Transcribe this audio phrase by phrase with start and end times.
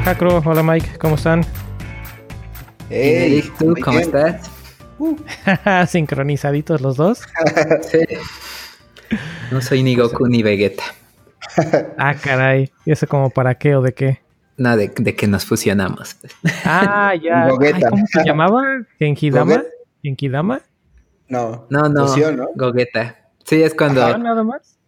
[0.00, 1.44] Hola Jacro, hola Mike, ¿cómo están?
[2.88, 4.50] Hey, ¿tú cómo estás?
[5.90, 7.20] Sincronizaditos los dos.
[7.82, 7.98] sí.
[9.50, 10.84] No soy ni Goku ni Vegeta.
[11.98, 12.72] ah, caray.
[12.86, 14.20] ¿Y eso como para qué o de qué?
[14.56, 16.16] No, de, que nos fusionamos.
[16.64, 17.50] Ah, ya.
[17.50, 18.62] ¿Cómo se llamaba?
[18.98, 19.64] ¿Genkidama?
[20.02, 20.62] ¿Genkidama?
[21.28, 21.66] No.
[21.68, 22.06] No, no.
[22.56, 23.18] Gogeta.
[23.44, 24.16] Sí, es cuando.
[24.16, 24.78] nada más.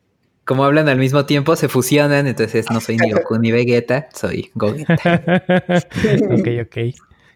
[0.44, 4.50] Como hablan al mismo tiempo, se fusionan, entonces no soy ni Goku ni Vegeta, soy
[4.54, 4.94] Gogeta.
[6.30, 6.76] ok, ok.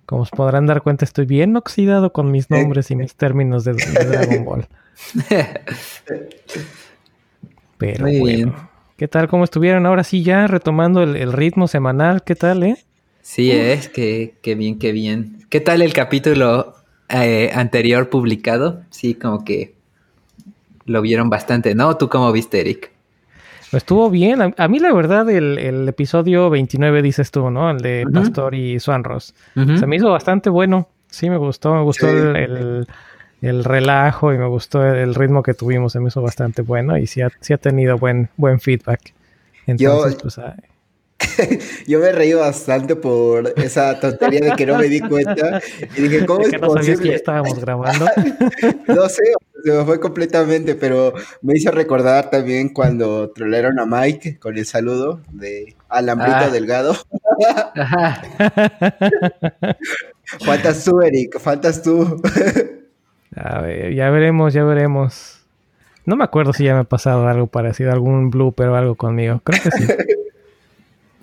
[0.06, 3.72] Como os podrán dar cuenta, estoy bien oxidado con mis nombres y mis términos de,
[3.72, 4.68] Dragon Ball.
[7.78, 8.36] Pero Muy bueno.
[8.36, 8.54] Bien.
[8.96, 9.28] ¿Qué tal?
[9.28, 9.84] ¿Cómo estuvieron?
[9.84, 12.22] Ahora sí, ya retomando el, ritmo semanal.
[12.22, 12.76] ¿Qué tal, eh?
[13.20, 15.44] Sí, es que, bien, qué bien.
[15.50, 16.74] ¿Qué tal el capítulo
[17.08, 18.82] eh, anterior publicado?
[18.90, 19.74] Sí, como que
[20.86, 21.96] lo vieron bastante, ¿no?
[21.96, 22.95] ¿Tú cómo viste, Eric?
[23.72, 24.54] Estuvo bien.
[24.56, 27.70] A, mí, la verdad, el, episodio 29, dices tú, ¿no?
[27.70, 29.34] El de Pastor y Swanros.
[29.54, 30.88] Se me hizo bastante bueno.
[31.08, 31.74] Sí, me gustó.
[31.74, 32.86] Me gustó el,
[33.64, 35.92] relajo y me gustó el ritmo que tuvimos.
[35.92, 39.12] Se me hizo bastante bueno y sí ha, sí ha tenido buen, buen feedback.
[39.66, 40.22] Entonces, Yo...
[40.22, 40.40] pues.
[41.86, 45.62] Yo me reí bastante por esa tontería de que no me di cuenta.
[45.96, 48.04] Y dije, ¿cómo es, que no Sabías que ya estábamos grabando?
[48.88, 49.22] no sé,
[49.64, 54.66] se me fue completamente, pero me hizo recordar también cuando trolearon a Mike con el
[54.66, 56.50] saludo de Alambrito ah.
[56.50, 56.94] Delgado.
[60.44, 62.20] faltas tú, Eric, faltas tú.
[63.34, 65.32] a ver, ya veremos, ya veremos.
[66.04, 69.40] No me acuerdo si ya me ha pasado algo parecido, algún blooper o algo conmigo.
[69.42, 69.86] Creo que sí.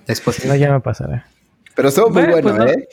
[0.06, 1.26] Después No, ya me pasará.
[1.74, 2.88] Pero estuvo muy bueno, pues ¿eh?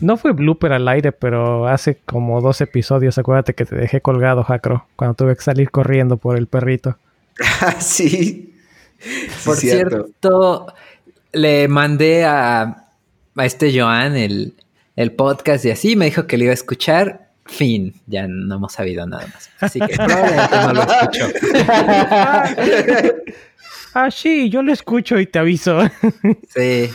[0.00, 4.42] No fue blooper al aire, pero hace como dos episodios, acuérdate que te dejé colgado,
[4.42, 6.98] Jacro, cuando tuve que salir corriendo por el perrito.
[7.60, 8.54] Ah, sí.
[9.44, 10.66] Por cierto.
[11.32, 12.84] le mandé a,
[13.36, 14.54] a este Joan el,
[14.96, 17.26] el, podcast y así me dijo que le iba a escuchar.
[17.44, 19.50] Fin, ya no hemos sabido nada más.
[19.60, 21.26] Así que probablemente no lo escuchó.
[23.96, 25.80] ah, sí, yo lo escucho y te aviso.
[26.48, 26.90] sí.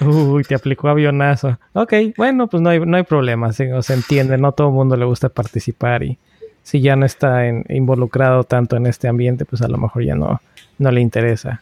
[0.00, 1.58] Uy, te aplicó avionazo.
[1.72, 5.04] Ok, bueno, pues no hay, no hay problema, se, entiende, no todo el mundo le
[5.04, 6.18] gusta participar y
[6.62, 10.40] si ya no está involucrado tanto en este ambiente, pues a lo mejor ya no,
[10.78, 11.60] no le interesa.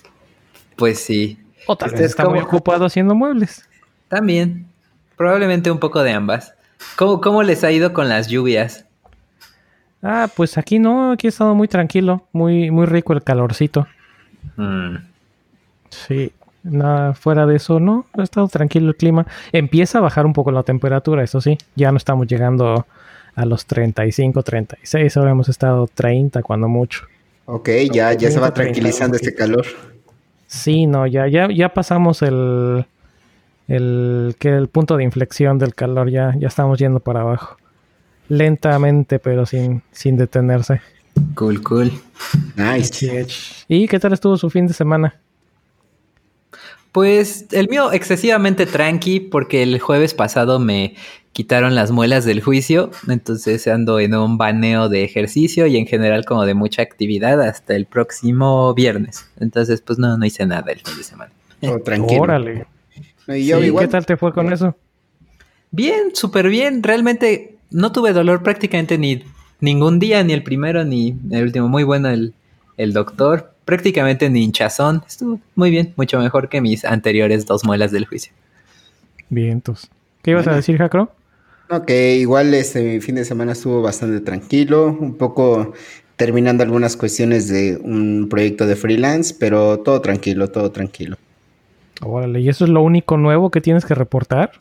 [0.75, 1.39] Pues sí.
[1.69, 3.67] O tal vez está muy ocupado haciendo muebles.
[4.09, 4.67] También,
[5.17, 6.55] probablemente un poco de ambas.
[6.97, 8.85] ¿Cómo, ¿Cómo les ha ido con las lluvias?
[10.03, 13.87] Ah, pues aquí no, aquí ha estado muy tranquilo, muy, muy rico el calorcito.
[14.57, 14.97] Mm.
[15.91, 16.33] Sí,
[16.69, 19.25] Nada fuera de eso, no, ha estado tranquilo el clima.
[19.53, 22.87] Empieza a bajar un poco la temperatura, eso sí, ya no estamos llegando
[23.37, 27.05] a los 35, 36, ahora hemos estado 30 cuando mucho.
[27.45, 29.65] Ok, ya, ya se va tranquilizando este calor.
[30.49, 32.85] Sí, no, ya, ya, ya pasamos el,
[33.69, 37.59] el, que el punto de inflexión del calor, ya, ya estamos yendo para abajo.
[38.29, 40.81] Lentamente, pero sin, sin detenerse.
[41.35, 41.93] Cool, cool.
[42.57, 43.27] Nice.
[43.69, 45.21] ¿Y qué tal estuvo su fin de semana?
[46.93, 50.95] Pues el mío excesivamente tranqui porque el jueves pasado me
[51.33, 56.25] quitaron las muelas del juicio, entonces ando en un baneo de ejercicio y en general
[56.25, 59.29] como de mucha actividad hasta el próximo viernes.
[59.39, 61.33] Entonces pues no, no hice nada el fin de semana.
[61.61, 62.23] Oh, tranquilo.
[62.23, 62.67] Órale.
[63.29, 64.75] ¿Y ¿Qué tal te fue con eso?
[65.71, 66.83] Bien, súper bien.
[66.83, 69.23] Realmente no tuve dolor prácticamente ni
[69.67, 71.69] ningún día, ni el primero ni el último.
[71.69, 72.33] Muy bueno el,
[72.79, 75.03] el doctor prácticamente ni hinchazón.
[75.07, 78.33] Estuvo muy bien, mucho mejor que mis anteriores dos muelas del juicio.
[79.29, 79.91] Bien, entonces.
[80.23, 81.11] ¿Qué ibas a decir, Jacro?
[81.69, 85.75] No, que igual este fin de semana estuvo bastante tranquilo, un poco
[86.15, 91.17] terminando algunas cuestiones de un proyecto de freelance, pero todo tranquilo, todo tranquilo.
[92.03, 94.53] Órale, ¿y eso es lo único nuevo que tienes que reportar?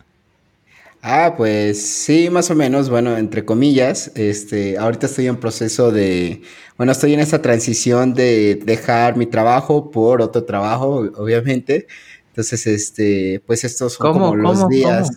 [1.07, 6.41] Ah, pues sí, más o menos, bueno, entre comillas, este, ahorita estoy en proceso de,
[6.77, 11.85] bueno, estoy en esta transición de dejar mi trabajo por otro trabajo, obviamente.
[12.29, 15.11] Entonces, este, pues estos son como los días.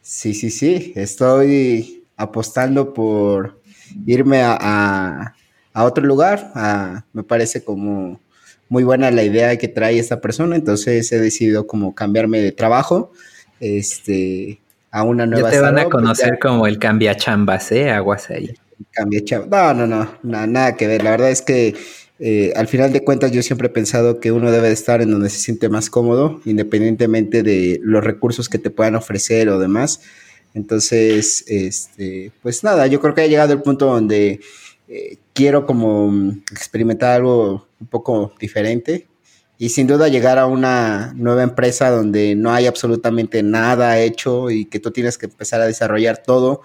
[0.00, 3.62] Sí, sí, sí, estoy apostando por
[4.04, 5.36] irme a,
[5.72, 6.50] a, otro lugar.
[7.12, 8.20] me parece como
[8.68, 13.12] muy buena la idea que trae esta persona, entonces he decidido como cambiarme de trabajo.
[13.60, 14.58] Este,
[14.92, 17.90] a una nueva Ya te van a conocer como el cambia chambas, ¿eh?
[17.90, 18.52] Aguas ahí.
[18.92, 19.74] Cambia chambas.
[19.74, 21.02] No, no, no, nada que ver.
[21.02, 21.74] La verdad es que
[22.18, 25.10] eh, al final de cuentas yo siempre he pensado que uno debe de estar en
[25.10, 30.02] donde se siente más cómodo, independientemente de los recursos que te puedan ofrecer o demás.
[30.54, 34.40] Entonces, este, pues nada, yo creo que ha llegado el punto donde
[34.88, 39.08] eh, quiero como experimentar algo un poco diferente
[39.62, 44.64] y sin duda llegar a una nueva empresa donde no hay absolutamente nada hecho y
[44.64, 46.62] que tú tienes que empezar a desarrollar todo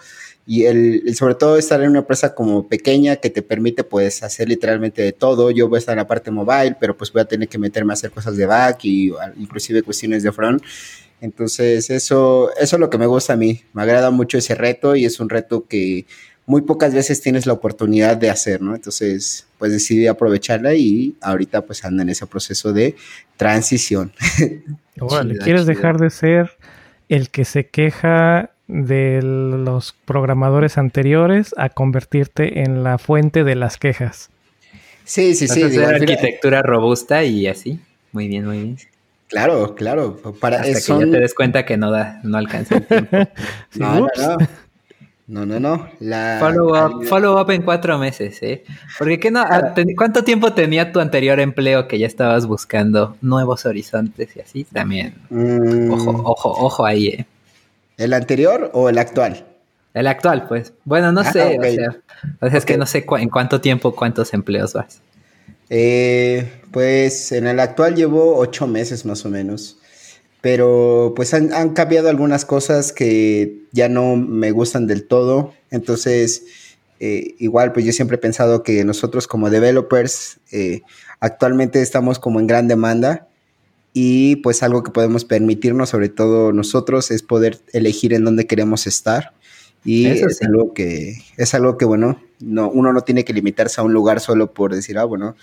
[0.47, 4.49] y el, sobre todo estar en una empresa como pequeña que te permite pues hacer
[4.49, 5.51] literalmente de todo.
[5.51, 7.93] Yo voy a estar en la parte mobile, pero pues voy a tener que meterme
[7.93, 10.63] a hacer cosas de back y inclusive cuestiones de front.
[11.21, 13.61] Entonces eso, eso es lo que me gusta a mí.
[13.73, 16.07] Me agrada mucho ese reto y es un reto que
[16.47, 18.73] muy pocas veces tienes la oportunidad de hacer, ¿no?
[18.73, 22.95] Entonces, pues decidí aprovecharla y ahorita pues anda en ese proceso de
[23.35, 24.13] transición.
[25.43, 26.51] ¿quieres dejar de ser
[27.09, 33.77] el que se queja de los programadores anteriores a convertirte en la fuente de las
[33.77, 34.29] quejas?
[35.03, 35.63] Sí, sí, sí.
[35.63, 37.79] Digo, arquitectura robusta y así.
[38.13, 38.77] Muy bien, muy bien.
[39.27, 40.15] Claro, claro.
[40.39, 43.17] Para Hasta que ya te des cuenta que no da, no alcanza el tiempo.
[43.75, 44.37] no, no, no.
[45.27, 45.89] No, no, no.
[45.99, 46.37] La...
[46.39, 48.63] Follow up, follow up en cuatro meses, ¿eh?
[48.97, 49.43] Porque ¿qué no,
[49.97, 55.15] ¿cuánto tiempo tenía tu anterior empleo que ya estabas buscando nuevos horizontes y así también?
[55.29, 55.91] Mm.
[55.91, 57.25] Ojo, ojo, ojo ahí, ¿eh?
[57.97, 59.45] ¿El anterior o el actual?
[59.93, 60.73] El actual, pues.
[60.85, 64.73] Bueno, no ah, sé, o sea, es que no sé en cuánto tiempo, cuántos empleos
[64.73, 65.01] vas.
[65.69, 69.77] Eh, pues en el actual llevo ocho meses más o menos
[70.47, 75.53] pero pues han, cambiado algunas cosas que ya no me gustan del todo.
[75.71, 76.45] Entonces,
[77.01, 80.83] eh, igual, pues yo siempre he pensado que nosotros como developers eh,
[81.19, 83.27] actualmente estamos como en gran demanda
[83.91, 88.87] y pues algo que podemos permitirnos, sobre todo nosotros, es poder elegir en dónde queremos
[88.87, 89.33] estar.
[89.83, 93.83] Y es algo que, es algo que, bueno, no, uno no tiene que limitarse a
[93.83, 95.35] un lugar solo por decir, ah, bueno,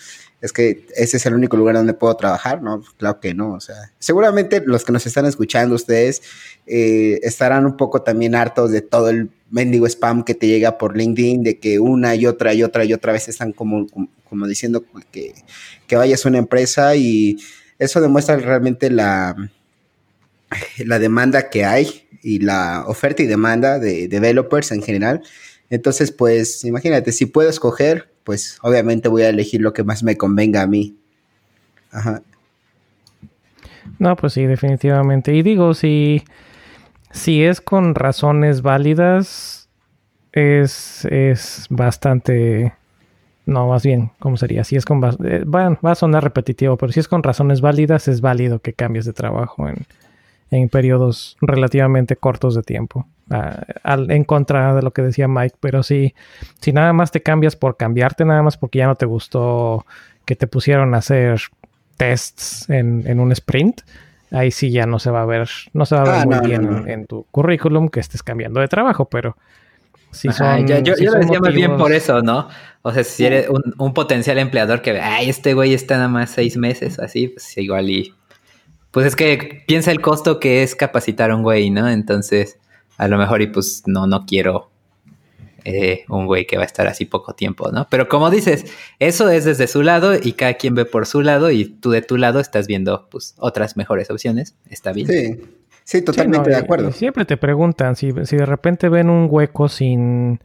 [0.44, 2.82] es que ese es el único lugar donde puedo trabajar, ¿no?
[2.98, 6.20] Claro que no, o sea, seguramente los que nos están escuchando, ustedes
[6.66, 10.98] eh, estarán un poco también hartos de todo el mendigo spam que te llega por
[10.98, 13.86] LinkedIn, de que una y otra y otra y otra vez están como,
[14.28, 15.34] como, diciendo que,
[15.86, 17.38] que vayas a una empresa y
[17.78, 19.34] eso demuestra realmente la,
[20.84, 25.22] la demanda que hay y la oferta y demanda de developers en general.
[25.70, 30.16] Entonces, pues imagínate, si puedo escoger, pues obviamente voy a elegir lo que más me
[30.16, 30.96] convenga a mí.
[31.92, 32.22] Ajá.
[33.98, 35.34] No, pues sí, definitivamente.
[35.34, 36.24] Y digo, si,
[37.12, 39.68] si es con razones válidas,
[40.32, 42.74] es, es bastante...
[43.46, 44.64] No, más bien, ¿cómo sería?
[44.64, 45.04] Si es con...
[45.24, 49.04] Eh, va a sonar repetitivo, pero si es con razones válidas, es válido que cambies
[49.04, 49.86] de trabajo en,
[50.50, 53.06] en periodos relativamente cortos de tiempo.
[53.82, 56.14] al, en contra de lo que decía Mike, pero si,
[56.60, 59.86] si nada más te cambias por cambiarte, nada más porque ya no te gustó
[60.24, 61.40] que te pusieron a hacer
[61.96, 63.80] tests en, un sprint,
[64.30, 66.48] ahí sí ya no se va a ver, no se va a ver ah, muy
[66.48, 69.36] bien En, tu currículum que estés cambiando de trabajo, pero
[70.10, 72.48] si son, yo, yo, lo decía más bien por eso, ¿no?
[72.82, 76.08] O sea, si eres un, un potencial empleador que ve, ay, este güey está nada
[76.08, 78.14] más seis meses, así, pues igual y
[78.94, 81.90] pues es que piensa el costo que es capacitar a un güey, ¿no?
[81.90, 82.58] Entonces,
[82.96, 84.70] a lo mejor y pues no, no quiero
[85.64, 87.88] eh, un güey que va a estar así poco tiempo, ¿no?
[87.90, 88.66] Pero como dices,
[89.00, 92.02] eso es desde su lado y cada quien ve por su lado y tú de
[92.02, 94.54] tu lado estás viendo pues otras mejores opciones.
[94.70, 95.08] Está bien.
[95.08, 95.40] Sí,
[95.82, 96.92] sí, totalmente de acuerdo.
[96.92, 100.38] siempre te preguntan si, si de repente ven un hueco sin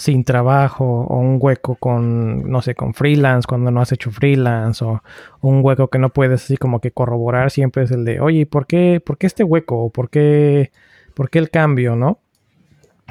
[0.00, 4.82] sin trabajo o un hueco con, no sé, con freelance cuando no has hecho freelance
[4.82, 5.02] o
[5.42, 8.66] un hueco que no puedes así como que corroborar siempre es el de, oye, ¿por
[8.66, 9.84] qué, por qué este hueco?
[9.84, 10.72] ¿O por qué,
[11.12, 12.18] por qué el cambio, no?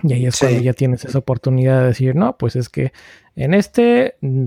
[0.01, 2.91] Y ahí es cuando ya tienes esa oportunidad de decir, no, pues es que
[3.35, 4.45] en este mm,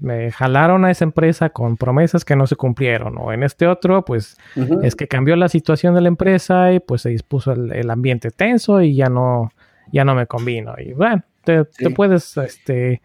[0.00, 4.04] me jalaron a esa empresa con promesas que no se cumplieron, o en este otro,
[4.04, 4.36] pues
[4.82, 8.30] es que cambió la situación de la empresa y pues se dispuso el, el ambiente
[8.30, 9.52] tenso y ya no,
[9.90, 10.74] ya no me convino.
[10.76, 11.22] Y bueno,
[11.56, 13.00] te, puedes este,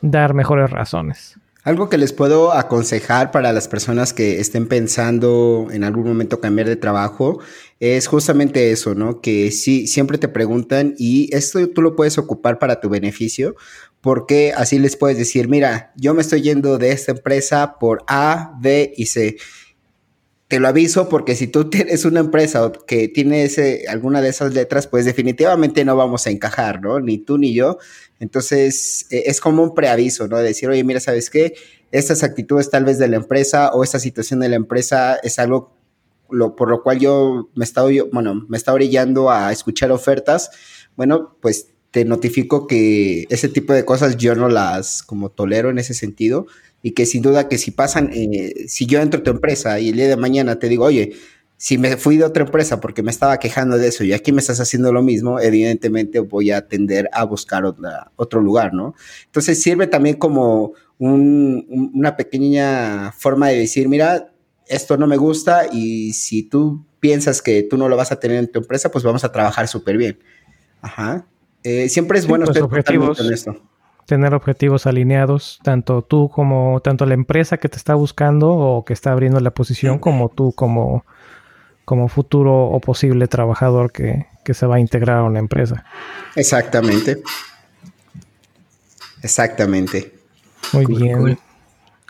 [0.00, 1.38] dar mejores razones.
[1.64, 6.66] Algo que les puedo aconsejar para las personas que estén pensando en algún momento cambiar
[6.68, 7.38] de trabajo
[7.78, 9.20] es justamente eso, ¿no?
[9.20, 13.54] Que sí, siempre te preguntan y esto tú lo puedes ocupar para tu beneficio
[14.00, 18.56] porque así les puedes decir, mira, yo me estoy yendo de esta empresa por A,
[18.60, 19.36] B y C
[20.52, 24.52] te lo aviso porque si tú tienes una empresa que tiene ese, alguna de esas
[24.52, 27.00] letras, pues definitivamente no vamos a encajar, ¿no?
[27.00, 27.78] Ni tú ni yo.
[28.20, 30.36] Entonces, e, es como un preaviso, ¿no?
[30.36, 31.54] decir, oye, mira, ¿sabes qué?
[31.90, 35.74] Estas actitudes tal vez de la empresa o esta situación de la empresa es algo
[36.28, 40.50] lo, por lo cual yo me está, bueno, me está orillando a escuchar ofertas.
[40.96, 45.78] Bueno, pues te notifico que ese tipo de cosas yo no las como tolero en
[45.78, 46.46] ese sentido
[46.82, 49.90] y que sin duda que si pasan, eh, si yo entro a tu empresa y
[49.90, 51.12] el día de mañana te digo, oye,
[51.56, 54.40] si me fui de otra empresa porque me estaba quejando de eso y aquí me
[54.40, 57.62] estás haciendo lo mismo, evidentemente voy a tender a buscar
[58.16, 58.96] otro lugar, ¿no?
[59.26, 64.32] Entonces sirve también como una pequeña forma de decir, mira,
[64.66, 68.38] esto no me gusta y si tú piensas que tú no lo vas a tener
[68.38, 70.18] en tu empresa, pues vamos a trabajar súper bien.
[70.80, 71.26] Ajá.
[71.62, 73.18] Eh, siempre es bueno pues, objetivos,
[74.06, 78.92] Tener objetivos alineados, tanto tú como, tanto la empresa que te está buscando o que
[78.92, 81.04] está abriendo la posición, como tú como,
[81.84, 85.84] como futuro o posible trabajador que, que se va a integrar a una empresa.
[86.34, 87.22] Exactamente.
[89.22, 90.12] Exactamente.
[90.72, 91.38] Muy bien.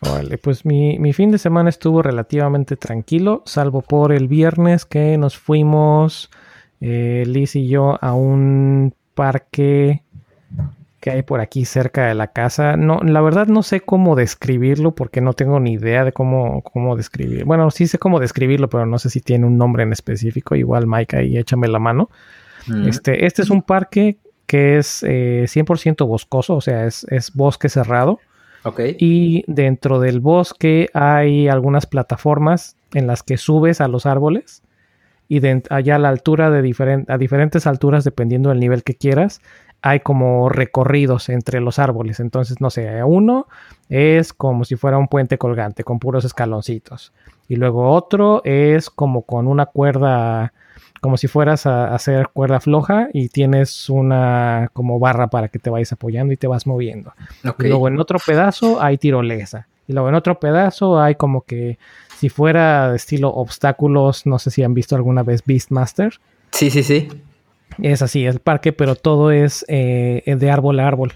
[0.03, 5.17] Vale, pues mi, mi, fin de semana estuvo relativamente tranquilo, salvo por el viernes que
[5.17, 6.29] nos fuimos,
[6.81, 10.03] eh, Liz y yo, a un parque
[11.03, 12.77] que hay por aquí cerca de la casa.
[12.77, 16.95] No, la verdad no sé cómo describirlo porque no tengo ni idea de cómo, cómo
[16.95, 17.45] describir.
[17.45, 20.55] Bueno, sí sé cómo describirlo, pero no sé si tiene un nombre en específico.
[20.55, 22.09] Igual, Mike, ahí échame la mano.
[22.69, 22.87] Mm.
[22.87, 27.69] Este, este es un parque que es 100% eh, boscoso, o sea, es, es bosque
[27.69, 28.21] cerrado.
[28.63, 28.97] Okay.
[29.01, 34.63] Y dentro del bosque hay algunas plataformas en las que subes a los árboles
[35.29, 35.41] y
[35.71, 39.41] allá a la altura de a diferentes alturas dependiendo del nivel que quieras
[39.83, 42.21] hay como recorridos entre los árboles.
[42.21, 43.49] Entonces, no sé, uno
[43.89, 47.12] es como si fuera un puente colgante con puros escaloncitos.
[47.49, 50.53] Y luego otro es como con una cuerda,
[51.01, 55.69] como si fueras a hacer cuerda floja y tienes una como barra para que te
[55.69, 57.12] vayas apoyando y te vas moviendo.
[57.59, 59.67] Y luego en otro pedazo hay tirolesa.
[59.89, 61.77] Y luego en otro pedazo hay como que
[62.17, 66.21] si fuera de estilo obstáculos, no sé si han visto alguna vez Beastmaster.
[66.53, 67.09] Sí, sí, sí.
[67.81, 71.12] Es así, el parque, pero todo es eh, de árbol a árbol,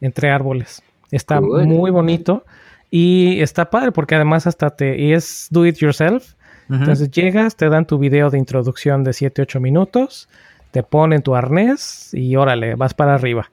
[0.00, 0.82] entre árboles.
[1.10, 2.44] Está muy bonito
[2.90, 4.98] y está padre porque además hasta te...
[4.98, 6.34] Y es do it yourself.
[6.70, 10.28] Entonces llegas, te dan tu video de introducción de 7-8 minutos,
[10.70, 13.50] te ponen tu arnés y órale, vas para arriba.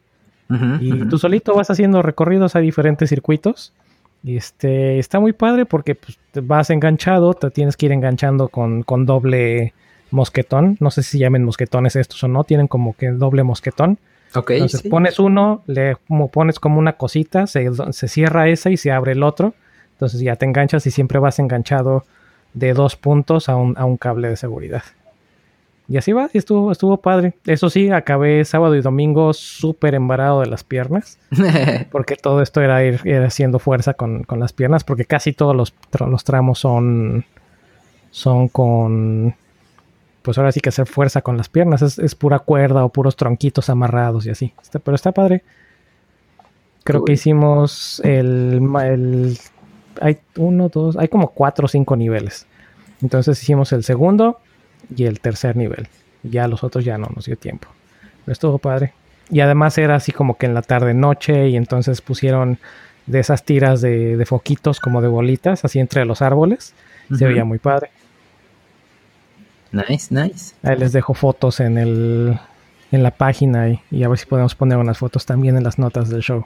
[0.82, 3.74] y tú solito vas haciendo recorridos a diferentes circuitos.
[4.22, 8.50] Y este está muy padre porque pues, te vas enganchado, te tienes que ir enganchando
[8.50, 9.74] con, con doble
[10.12, 10.78] mosquetón.
[10.80, 12.44] No sé si llamen mosquetones estos o no.
[12.44, 14.00] Tienen como que doble mosquetón.
[14.34, 14.52] Ok.
[14.52, 15.98] Entonces pones uno, le
[16.32, 17.70] pones como una cosita, se,
[18.08, 19.54] cierra esa y se abre el otro.
[19.94, 22.04] Entonces ya te enganchas y siempre vas enganchado
[22.54, 24.84] de dos puntos a un, a un cable de seguridad.
[25.88, 27.36] Y así va, y estuvo, estuvo padre.
[27.46, 31.20] Eso sí, acabé sábado y domingo súper embarado de las piernas.
[31.92, 34.84] porque todo esto era ir, haciendo fuerza con, con, las piernas.
[34.84, 37.26] Porque casi todos los, los tramos son,
[38.10, 39.36] son con
[40.26, 41.84] pues ahora sí que hacer fuerza con las piernas.
[41.84, 44.54] Es, pura cuerda o puros tronquitos amarrados y así.
[44.84, 45.44] pero está padre.
[46.84, 49.38] Creo que hicimos el, el,
[50.02, 50.98] Hay uno, dos...
[50.98, 52.48] Hay como cuatro o cinco niveles.
[53.04, 54.40] Entonces hicimos el segundo
[54.96, 55.88] y el tercer nivel.
[56.24, 57.68] Ya los otros ya no nos dio tiempo.
[58.26, 58.94] Pero estuvo padre.
[59.30, 62.58] Y además era así como que en la tarde noche y entonces pusieron
[63.06, 66.74] de esas tiras de, foquitos como de bolitas así entre los árboles.
[67.16, 67.92] Se veía muy padre.
[69.76, 70.56] Nice, nice.
[70.64, 72.40] Ahí les dejo fotos en el
[72.92, 76.10] en la página y, a ver si podemos poner unas fotos también en las notas
[76.10, 76.46] del show.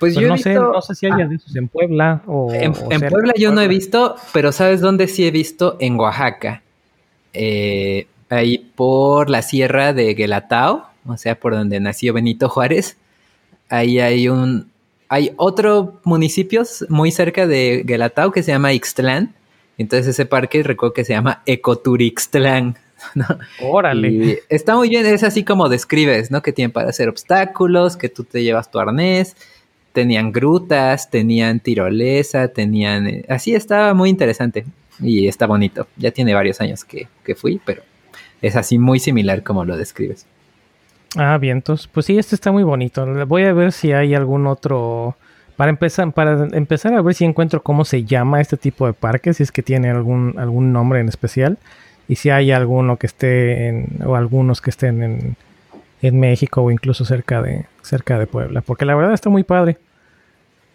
[0.00, 1.28] Pues, yo no sé, no sé si hay ah.
[1.28, 5.24] de esos en Puebla o en, Puebla yo no he visto, pero sabes dónde sí
[5.24, 6.62] he visto en Oaxaca,
[7.32, 12.96] eh, ahí por la sierra de Guelatao, o sea por donde nació Benito Juárez.
[13.68, 14.68] Ahí hay un
[15.08, 19.32] hay otro municipio muy cerca de Guelatao que se llama Ixtlán
[19.78, 22.76] entonces ese parque recuerdo que se llama Ecoturixtlán.
[23.14, 23.26] ¿no?
[23.60, 24.42] Órale.
[24.48, 26.42] está muy bien, es así como describes, ¿no?
[26.42, 29.36] Que tienen para hacer obstáculos, que tú te llevas tu arnés,
[29.92, 33.06] tenían grutas, tenían tirolesa, tenían...
[33.06, 34.64] Eh, así estaba muy interesante
[35.00, 35.86] y está bonito.
[35.96, 37.82] Ya tiene varios años que, que fui, pero
[38.42, 40.26] es así muy similar como lo describes.
[41.16, 41.88] Ah, vientos.
[41.88, 43.06] Pues sí, este está muy bonito.
[43.26, 45.16] Voy a ver si hay algún otro
[45.56, 49.34] para empezar, para empezar a ver si encuentro cómo se llama este tipo de parque,
[49.34, 51.58] si es que tiene algún, algún nombre en especial,
[52.08, 55.36] y si hay alguno que esté en, o algunos que estén en,
[56.02, 59.78] en México o incluso cerca de, cerca de Puebla, porque la verdad está muy padre.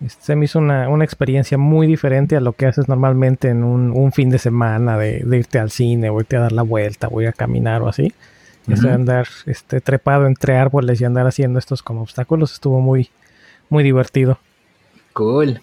[0.03, 3.65] Este, se me hizo una, una, experiencia muy diferente a lo que haces normalmente en
[3.65, 7.09] un, un fin de semana de, irte al cine o irte a dar la vuelta
[7.11, 8.13] o ir a caminar o así.
[8.67, 13.09] Uh andar este, trepado entre árboles y andar haciendo estos como obstáculos estuvo muy,
[13.69, 14.37] muy divertido.
[15.19, 15.59] Cool.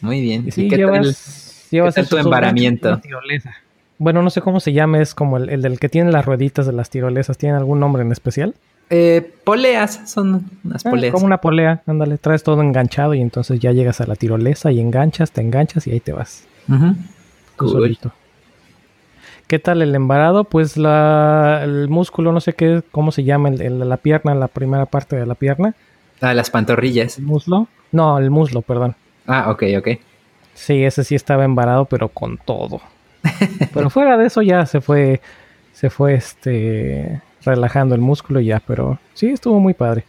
[0.00, 0.48] Muy bien.
[0.56, 2.98] ¿Y qué tal, tu embaramiento?
[3.98, 6.72] Bueno, no sé cómo se llama, es como el, del que tiene las rueditas de
[6.72, 7.36] las tirolesas.
[7.36, 8.54] ¿Tiene algún nombre en especial?
[8.88, 11.12] Eh, poleas, son unas ah, poleas.
[11.12, 14.80] como una polea, ándale, traes todo enganchado y entonces ya llegas a la tirolesa y
[14.80, 16.46] enganchas, te enganchas y ahí te vas.
[17.56, 17.98] cool.
[19.46, 20.44] ¿Qué tal el embarado?
[20.44, 24.86] Pues la, el músculo, no sé qué, cómo se llama, el, la pierna, la primera
[24.86, 25.74] parte de la pierna.
[26.22, 27.18] Ah, las pantorrillas.
[27.18, 27.68] El muslo.
[27.92, 28.94] No, el muslo, perdón.
[29.26, 29.88] Ah, ok, ok.
[30.54, 32.80] Sí, ese sí estaba embarado, pero con todo.
[33.74, 35.20] pero fuera de eso ya se fue,
[35.72, 40.04] se fue este relajando el músculo y ya, pero sí estuvo muy padre.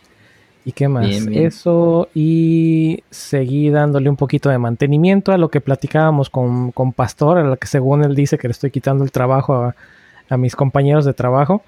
[0.65, 1.07] ¿Y qué más?
[1.07, 7.37] Eso y seguí dándole un poquito de mantenimiento a lo que platicábamos con, con Pastor,
[7.37, 9.75] a lo que según él dice que le estoy quitando el trabajo a,
[10.29, 11.63] a mis compañeros de trabajo.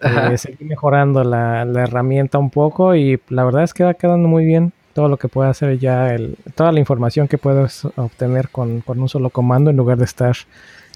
[0.00, 4.28] Eh, seguí mejorando la, la, herramienta un poco y la verdad es que va quedando
[4.28, 8.48] muy bien todo lo que puede hacer ya, el, toda la información que puedes obtener
[8.48, 10.36] con, con un solo comando en lugar de estar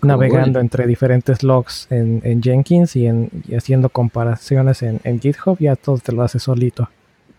[0.03, 5.59] navegando entre diferentes logs en, en Jenkins y, en, y haciendo comparaciones en, en, GitHub,
[5.59, 6.89] ya todo te lo hace solito.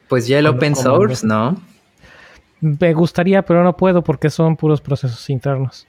[0.07, 1.59] Pues ya el open source, ¿no?
[2.61, 5.87] Me gustaría, pero no puedo porque son puros procesos internos.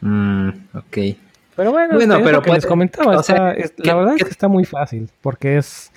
[0.00, 0.98] Mm, ok.
[1.56, 5.56] Pero bueno, bueno pero que les comentaba, la verdad es que está muy fácil porque
[5.56, 5.92] es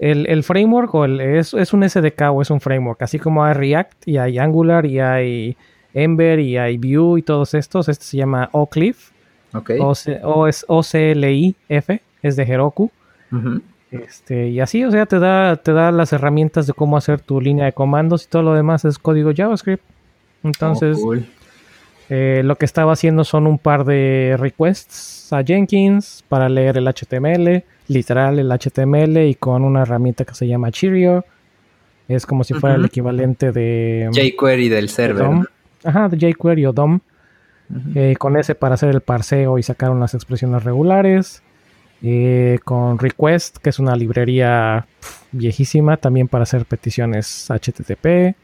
[0.00, 3.54] el, framework o el, es, es, un SDK o es un framework, así como hay
[3.54, 5.56] React y hay Angular y hay
[5.92, 7.88] Ember y hay Vue y todos estos.
[7.88, 9.10] Este se llama Oclif.
[9.52, 9.78] Okay.
[9.80, 9.92] O,
[10.22, 11.56] o, es OCLIF,
[12.22, 12.90] es de Heroku.
[13.90, 17.40] Este, y así, o sea, te da, te da las herramientas de cómo hacer tu
[17.40, 19.82] línea de comandos y todo lo demás es código JavaScript.
[20.44, 21.14] Entonces, oh,
[22.08, 26.86] eh, lo que estaba haciendo son un par de requests a Jenkins para leer el
[26.86, 31.24] HTML, literal el HTML y con una herramienta que se llama Cheerio.
[32.08, 35.48] Es como si fuera el equivalente de jQuery del server.
[35.84, 37.00] Ajá, de jQuery o DOM.
[37.94, 41.42] Eh, con ese para hacer el parseo y sacar unas expresiones regulares.
[42.02, 44.86] Eh, con Request, que es una librería
[45.32, 48.34] viejísima, también para hacer peticiones HTTP.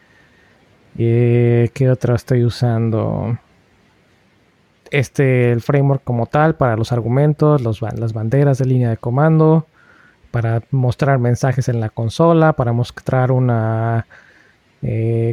[0.98, 3.38] Eh, ¿Qué otra estoy usando?
[4.90, 9.66] Este, el framework como tal, para los argumentos, las banderas de línea de comando,
[10.30, 14.06] para mostrar mensajes en la consola, para mostrar una,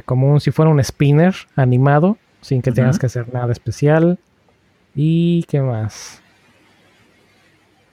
[0.05, 4.19] como si fuera un spinner animado sin que tengas que hacer nada especial.
[4.95, 6.21] ¿Y qué más?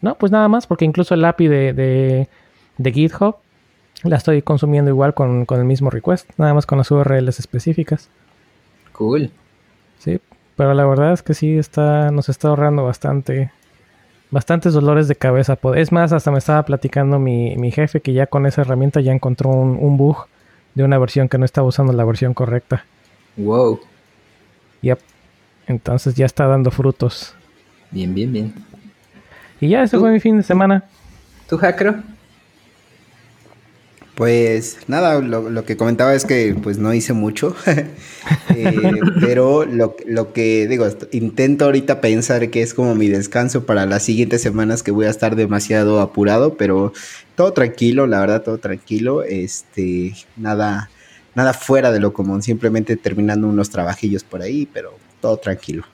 [0.03, 2.27] No, pues nada más, porque incluso el API de,
[2.79, 3.37] de, GitHub
[4.03, 8.09] la estoy consumiendo igual con, el mismo request, nada más con las URLs específicas.
[8.93, 9.31] Cool.
[9.99, 10.21] Sí,
[10.61, 13.51] pero la verdad es que sí está, nos está ahorrando bastante,
[14.31, 15.59] bastantes dolores de cabeza.
[15.75, 19.11] Es más, hasta me estaba platicando mi, mi jefe que ya con esa herramienta ya
[19.11, 20.27] encontró un, un bug
[20.75, 22.85] de una versión que no estaba usando la versión correcta.
[23.39, 23.81] Wow.
[24.83, 24.99] Yep.
[25.67, 27.35] Entonces ya está dando frutos.
[27.91, 28.55] Bien, bien, bien.
[29.63, 30.85] Y ya, ese fue mi fin de semana.
[31.49, 31.95] ¿Tú, Hackro?
[34.15, 37.57] Pues nada, lo, que comentaba es que pues no hice mucho,
[38.55, 43.87] eh, pero lo, lo, que digo, intento ahorita pensar que es como mi descanso para
[43.87, 46.93] las siguientes semanas que voy a estar demasiado apurado, pero
[47.35, 50.91] todo tranquilo, la verdad, todo tranquilo, este, nada,
[51.35, 55.85] nada fuera de lo común, simplemente terminando unos trabajillos por ahí, pero todo tranquilo.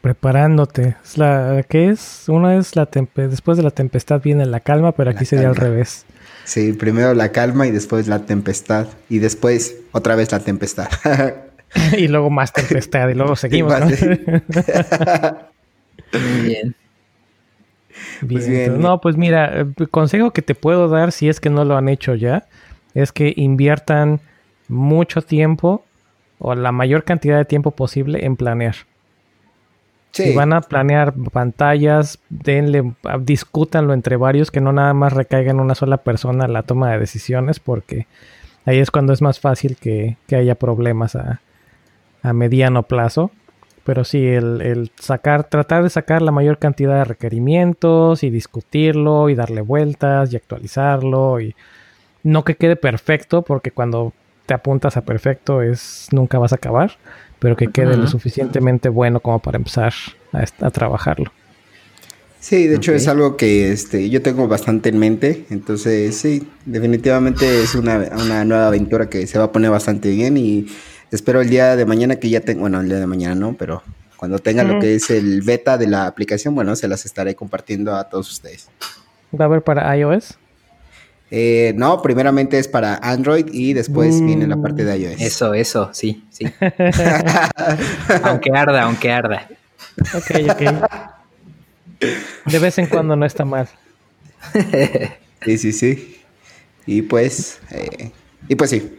[0.00, 0.96] Preparándote.
[1.04, 2.24] Es la, ¿Qué es?
[2.28, 6.06] Una es la después de la tempestad viene la calma, pero aquí sería al revés.
[6.48, 8.86] Sí, primero la calma y después la tempestad.
[9.10, 10.88] Y después otra vez la tempestad.
[11.98, 13.74] y luego más tempestad y luego seguimos.
[16.42, 16.74] bien.
[18.26, 18.80] Pues bien.
[18.80, 21.76] No, pues mira, el eh, consejo que te puedo dar si es que no lo
[21.76, 22.46] han hecho ya,
[22.94, 24.20] es que inviertan
[24.68, 25.84] mucho tiempo
[26.38, 28.74] o la mayor cantidad de tiempo posible en planear.
[30.24, 35.60] Si van a planear pantallas, denle, discútanlo entre varios, que no nada más recaiga en
[35.60, 38.06] una sola persona la toma de decisiones, porque
[38.64, 41.40] ahí es cuando es más fácil que, haya problemas a,
[42.32, 43.30] mediano plazo.
[43.84, 49.30] Pero sí, el, el, sacar, tratar de sacar la mayor cantidad de requerimientos y discutirlo
[49.30, 51.54] y darle vueltas y actualizarlo y
[52.22, 54.12] no que quede perfecto, porque cuando
[54.48, 56.92] te apuntas a perfecto es nunca vas a acabar,
[57.38, 59.92] pero que quede lo suficientemente bueno como para empezar
[60.32, 61.32] a, trabajarlo.
[62.40, 67.62] Sí, de hecho es algo que este, yo tengo bastante en mente, entonces sí, definitivamente
[67.62, 67.98] es una,
[68.44, 70.66] nueva aventura que se va a poner bastante bien y
[71.10, 73.82] espero el día de mañana que ya tengo, bueno, el día de mañana no, pero
[74.16, 77.94] cuando tenga lo que es el beta de la aplicación, bueno, se las estaré compartiendo
[77.94, 78.68] a todos ustedes.
[79.38, 80.38] ¿Va a haber para iOS?
[81.30, 85.20] Eh, no, primeramente es para Android y después viene la parte de iOS.
[85.20, 86.46] Eso, eso, sí, sí.
[88.22, 89.46] aunque arda, aunque arda.
[90.14, 90.62] Ok, ok.
[92.46, 93.68] De vez en cuando no está mal.
[95.44, 96.22] sí, sí, sí.
[96.86, 98.10] Y pues, eh,
[98.48, 98.98] y pues sí.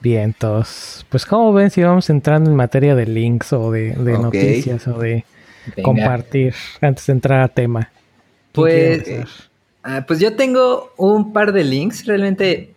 [0.00, 1.06] Bien, todos.
[1.08, 5.24] Pues como ven si vamos entrando en materia de links o de, noticias o de
[5.82, 7.90] compartir antes de entrar a tema.
[8.50, 9.08] Pues
[9.82, 12.74] Ah, pues yo tengo un par de links, realmente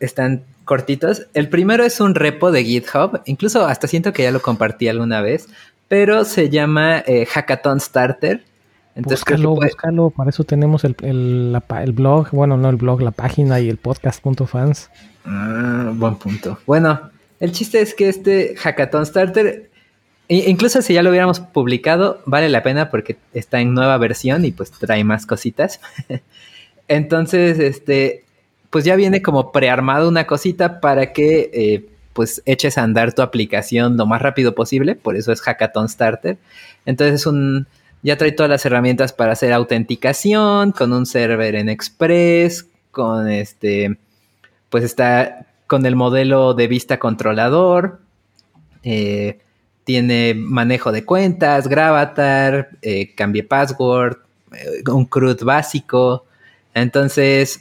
[0.00, 1.26] están cortitos.
[1.34, 5.20] El primero es un repo de GitHub, incluso hasta siento que ya lo compartí alguna
[5.20, 5.48] vez,
[5.88, 8.44] pero se llama eh, Hackathon Starter.
[8.94, 13.58] Entonces, búscalo, búscalo, para eso tenemos el, el, blog, bueno, no el blog, la página
[13.60, 14.90] y el podcast.fans.
[15.24, 16.58] Ah, buen punto.
[16.66, 19.70] Bueno, el chiste es que este Hackathon Starter,
[20.28, 24.52] incluso si ya lo hubiéramos publicado, vale la pena porque está en nueva versión y
[24.52, 25.80] pues trae más cositas.
[26.88, 28.24] Entonces, este,
[28.70, 33.22] pues ya viene como prearmado una cosita para que eh, pues eches a andar tu
[33.22, 36.38] aplicación lo más rápido posible, por eso es Hackathon Starter.
[36.86, 37.66] Entonces es un,
[38.02, 43.98] ya trae todas las herramientas para hacer autenticación, con un server en Express, con este,
[44.70, 48.00] pues está con el modelo de vista controlador,
[48.82, 49.38] eh,
[49.84, 54.18] tiene manejo de cuentas, Gravatar, eh, cambie password,
[54.52, 56.26] eh, un CRUD básico,
[56.74, 57.60] entonces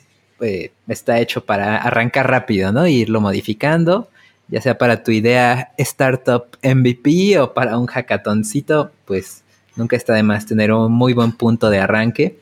[0.87, 2.83] está hecho para arrancar rápido, ¿no?
[2.83, 4.09] E irlo modificando
[4.47, 9.43] ya sea para tu idea startup MVP o para un hackatoncito, pues
[9.75, 12.37] nunca está de más tener un muy buen punto de arranque.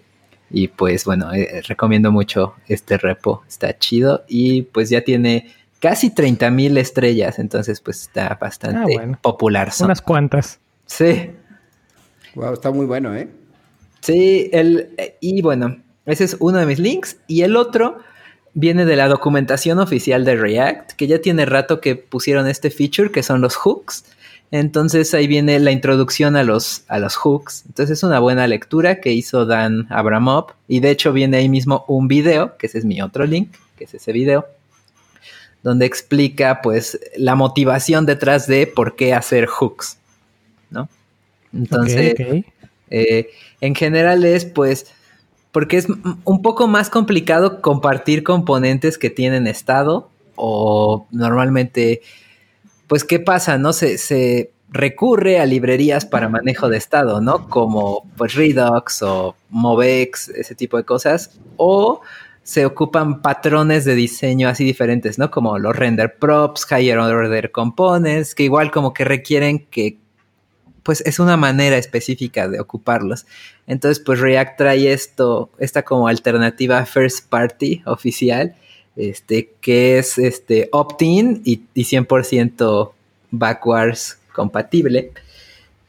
[0.50, 6.12] Y pues bueno, eh, recomiendo mucho este repo, está chido y pues ya tiene casi
[6.12, 9.72] 30 mil estrellas, entonces pues está bastante ah, popular.
[9.82, 10.60] Unas cuantas.
[10.86, 11.32] Sí.
[12.36, 13.28] Wow, está muy bueno, ¿eh?
[14.00, 17.98] Sí, el, y bueno, ese es uno de mis links y el otro
[18.54, 23.12] viene de la documentación oficial de React, que ya tiene rato que pusieron este feature,
[23.12, 24.06] que son los hooks.
[24.52, 27.64] Entonces ahí viene la introducción a los, a los hooks.
[27.68, 30.48] Entonces es una buena lectura que hizo Dan Abramov.
[30.68, 33.86] Y de hecho viene ahí mismo un video, que ese es mi otro link, que
[33.86, 34.46] es ese video,
[35.64, 39.98] donde explica pues la motivación detrás de por qué hacer hooks.
[40.70, 40.90] ¿No?
[41.54, 42.16] Entonces,
[42.90, 44.88] eh, en general es pues
[45.52, 45.88] porque es
[46.24, 52.02] un poco más complicado compartir componentes que tienen estado o normalmente,
[52.88, 53.58] pues, ¿qué pasa?
[53.58, 57.50] No se, se recurre a librerías para manejo de estado, ¿no?
[57.50, 62.02] Como pues Redux o Movex, ese tipo de cosas, o
[62.44, 65.30] se ocupan patrones de diseño así diferentes, ¿no?
[65.30, 69.98] Como los render props, higher order components, que igual como que requieren que
[70.84, 73.26] pues es una manera específica de ocuparlos.
[73.68, 78.56] Entonces, pues React trae esto, esta como alternativa first party oficial,
[78.96, 82.92] este, que es este opt-in y, 100%
[83.30, 85.12] backwards compatible,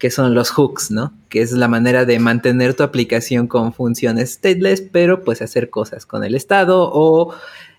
[0.02, 1.12] que son los hooks, ¿no?
[1.28, 6.06] Que es la manera de mantener tu aplicación con funciones stateless, pero pues hacer cosas
[6.06, 7.32] con el estado o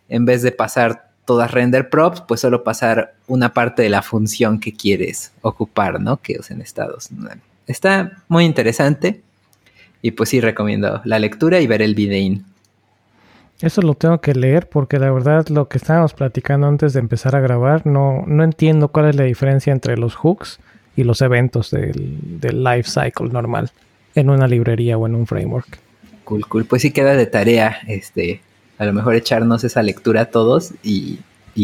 [0.07, 4.61] en vez de pasar todas render props, pues solo pasar una parte de la función
[4.61, 6.15] que quieres ocupar, ¿no?
[6.15, 7.09] Que usen estados.
[7.67, 9.21] Está muy interesante
[10.01, 12.45] y pues sí recomiendo la lectura y ver el videín.
[13.59, 17.35] Eso lo tengo que leer porque la verdad lo que estábamos platicando antes de empezar
[17.35, 20.61] a grabar, no, no entiendo cuál es la diferencia entre los hooks
[20.95, 23.71] y los eventos del, del life cycle normal
[24.15, 25.79] en una librería o en un framework.
[26.23, 26.65] Cool, cool.
[26.65, 28.41] Pues sí queda de tarea este
[28.77, 31.19] a lo mejor echarnos esa lectura a todos y,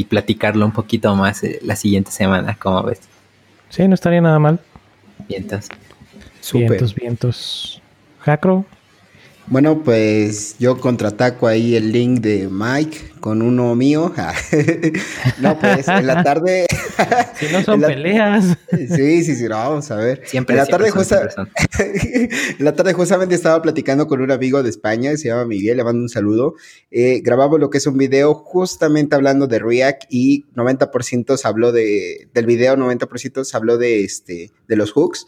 [0.07, 2.99] platicarlo un poquito más eh, la siguiente semana, ¿cómo ves?
[3.69, 4.59] Sí, no estaría nada mal.
[5.27, 5.67] Vientos.
[6.53, 7.81] Vientos, vientos.
[8.19, 8.65] Jacro,
[9.49, 14.13] bueno, pues yo contraataco ahí el link de Mike con uno mío.
[15.39, 16.67] no, pues en la tarde.
[17.39, 18.57] si no son peleas.
[18.71, 20.21] sí, sí, sí, no, vamos a ver.
[20.25, 20.55] Siempre.
[20.55, 20.89] En la, tarde
[22.59, 25.83] en la tarde justamente estaba platicando con un amigo de España, se llama Miguel, le
[25.83, 26.55] mando un saludo.
[26.91, 31.71] Eh, grabamos lo que es un video justamente hablando de React y 90% se habló
[31.71, 35.27] de, del video, 90% se habló de, este, de los hooks.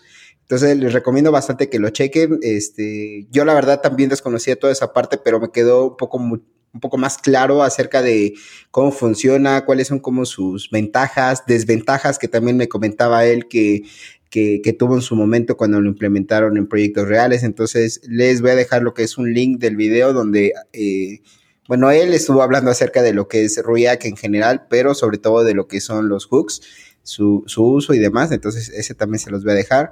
[0.52, 2.40] Entonces les recomiendo bastante que lo chequen.
[2.42, 6.20] Este, yo la verdad también desconocía toda esa parte, pero me quedó un poco,
[6.74, 8.34] un poco más claro acerca de
[8.72, 13.84] cómo funciona, cuáles son como sus ventajas, desventajas que también me comentaba él que,
[14.30, 17.44] que, tuvo en su momento cuando lo implementaron en proyectos reales.
[17.44, 20.54] Entonces les voy a dejar lo que es un link del video donde...
[20.74, 21.22] Eh,
[21.68, 25.46] bueno, él estuvo hablando acerca de lo que es React en general, pero sobre todo
[25.46, 26.62] de lo que son los hooks,
[27.04, 28.32] su, su uso y demás.
[28.34, 29.92] Entonces, ese también se los voy a dejar.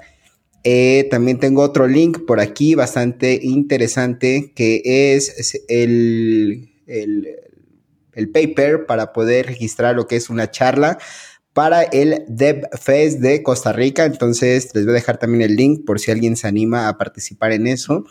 [0.64, 9.14] Eh, también tengo otro link por aquí bastante interesante que es el, el, paper para
[9.14, 10.98] poder registrar lo que es una charla
[11.54, 14.06] para el DevFest de Costa Rica.
[14.06, 17.54] Entonces les voy a dejar también el link por si alguien se anima a participar
[17.54, 18.06] en eso.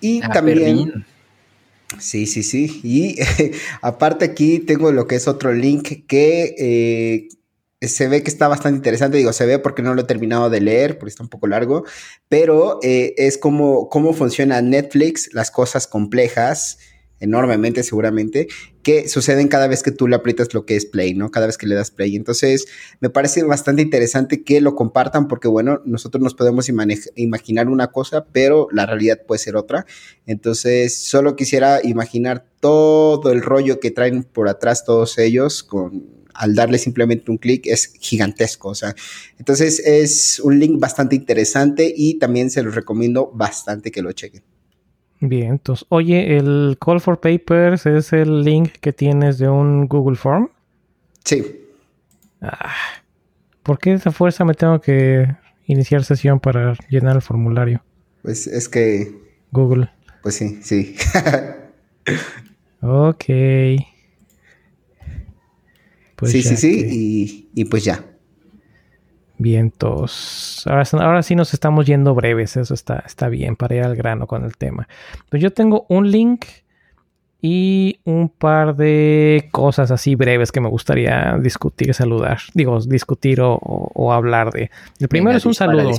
[0.00, 1.06] Y ah, también...
[1.98, 2.80] Sí, sí, sí.
[2.82, 3.16] Y
[3.82, 7.28] aparte aquí tengo lo que es otro link que eh,
[7.88, 10.60] se ve que está bastante interesante, digo, se ve porque no lo he terminado de
[10.60, 11.84] leer, porque está un poco largo,
[12.28, 16.78] pero eh, es como cómo funciona Netflix, las cosas complejas,
[17.24, 18.48] enormemente seguramente,
[18.82, 21.30] que suceden cada vez que tú le aprietas lo que es play, ¿no?
[21.30, 22.16] Cada vez que le das play.
[22.16, 22.66] Entonces,
[23.00, 28.26] me parece bastante interesante que lo compartan porque, bueno, nosotros nos podemos imaginar una cosa,
[28.32, 29.86] pero la realidad puede ser otra.
[30.26, 36.54] Entonces, solo quisiera imaginar todo el rollo que traen por atrás todos ellos con al
[36.54, 38.68] darle simplemente un clic es gigantesco.
[38.70, 38.94] O sea,
[39.38, 44.42] entonces es un link bastante interesante y también se los recomiendo bastante que lo chequen.
[45.26, 50.16] Bien, entonces, oye, el Call for Papers es el link que tienes de un Google
[50.16, 50.50] Form.
[51.24, 51.62] Sí.
[52.42, 52.74] Ah,
[53.62, 55.26] ¿Por qué esa fuerza me tengo que
[55.64, 57.82] iniciar sesión para llenar el formulario?
[58.20, 59.14] Pues es que.
[59.50, 59.88] Google.
[60.22, 60.94] Pues sí, sí.
[62.82, 63.24] ok.
[66.16, 68.04] Pues sí, sí, sí, y, y, pues ya.
[69.44, 70.62] Vientos.
[70.64, 74.26] Ahora, ahora sí nos estamos yendo breves, eso está, está bien para ir al grano
[74.26, 74.88] con el tema.
[75.28, 76.46] Pues yo tengo un link
[77.42, 82.38] y un par de cosas así breves que me gustaría discutir, saludar.
[82.54, 84.70] Digo, discutir o, hablar de.
[84.98, 85.90] El primero es un saludo.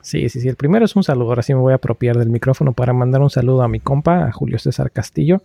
[0.00, 0.46] Sí, sí, sí.
[0.46, 1.30] El primero es un saludo.
[1.30, 4.28] Ahora sí me voy a apropiar del micrófono para mandar un saludo a mi compa,
[4.28, 5.42] a Julio César Castillo,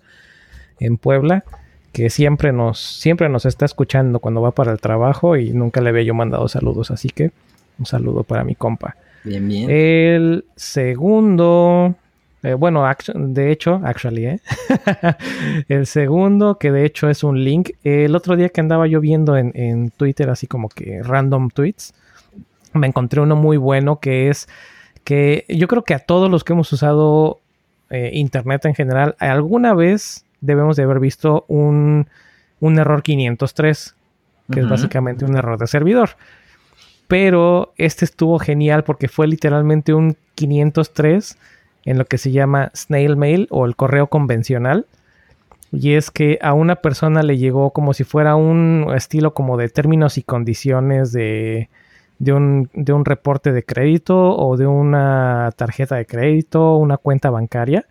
[0.79, 1.43] en Puebla
[1.91, 5.89] que siempre nos, siempre nos está escuchando cuando va para el trabajo y nunca le
[5.89, 7.31] había yo mandado saludos, así que
[7.79, 8.95] un saludo para mi compa.
[9.23, 9.69] Bien, bien.
[9.69, 11.95] El segundo,
[12.43, 14.39] eh, bueno, de hecho, actually, ¿eh?
[15.67, 19.37] el segundo, que de hecho es un link, el otro día que andaba yo viendo
[19.37, 21.93] en, Twitter, así como que random tweets,
[22.73, 24.47] me encontré uno muy bueno que es
[25.03, 27.39] que yo creo que a todos los que hemos usado
[27.89, 32.07] eh, Internet en general, alguna vez debemos de haber visto un,
[32.61, 33.95] error 503,
[34.51, 36.11] que es básicamente un error de servidor.
[37.07, 41.37] Pero este estuvo genial porque fue literalmente un 503
[41.85, 44.85] en lo que se llama snail mail o el correo convencional.
[45.71, 49.69] Y es que a una persona le llegó como si fuera un estilo como de
[49.69, 51.69] términos y condiciones de,
[52.19, 57.29] de, un, de un reporte de crédito o de una tarjeta de crédito, una cuenta
[57.29, 57.85] bancaria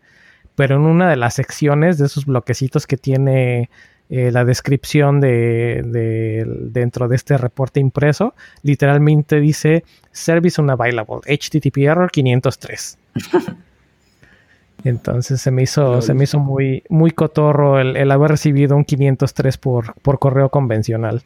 [0.60, 3.70] pero en una de las secciones de esos bloquecitos que tiene
[4.10, 12.10] eh, la descripción de, dentro de este reporte impreso, literalmente dice Service Unavailable, HTTP Error
[12.10, 12.98] 503.
[14.84, 18.84] Entonces se me hizo, se me hizo muy, muy cotorro el, el haber recibido un
[18.84, 21.22] 503 por, por correo convencional.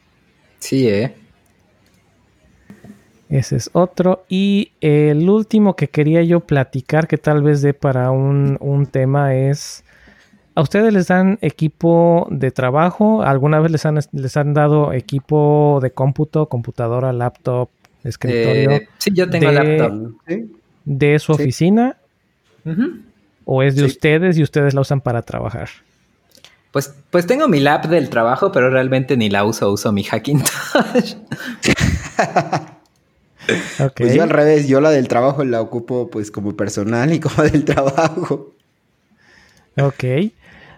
[0.59, 1.13] Sí, eh.
[3.29, 4.25] Ese es otro.
[4.29, 9.83] Y el último que quería yo platicar, que tal vez dé para un, tema, es...
[10.53, 13.23] ¿A ustedes les dan equipo de trabajo?
[13.23, 17.69] ¿Alguna vez les han, les han dado equipo de cómputo, computadora, laptop,
[18.05, 18.71] escritorio?
[18.71, 20.13] Eh, sí, yo tengo laptop.
[20.85, 21.97] ¿De su oficina?
[23.43, 25.69] ¿O es de ustedes y ustedes la usan para trabajar?
[26.71, 31.15] Pues, pues tengo mi lap del trabajo, pero realmente ni la uso, uso mi Hackintosh.
[33.95, 37.43] Pues yo al revés, yo la del trabajo la ocupo pues como personal y como
[37.51, 38.53] del trabajo.
[39.77, 40.03] Ok.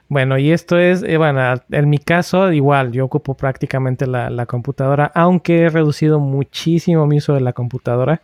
[0.10, 5.12] Bueno, y esto es, eh, bueno, en mi caso igual, yo ocupo prácticamente la, computadora,
[5.14, 8.22] aunque he reducido muchísimo mi uso de la computadora.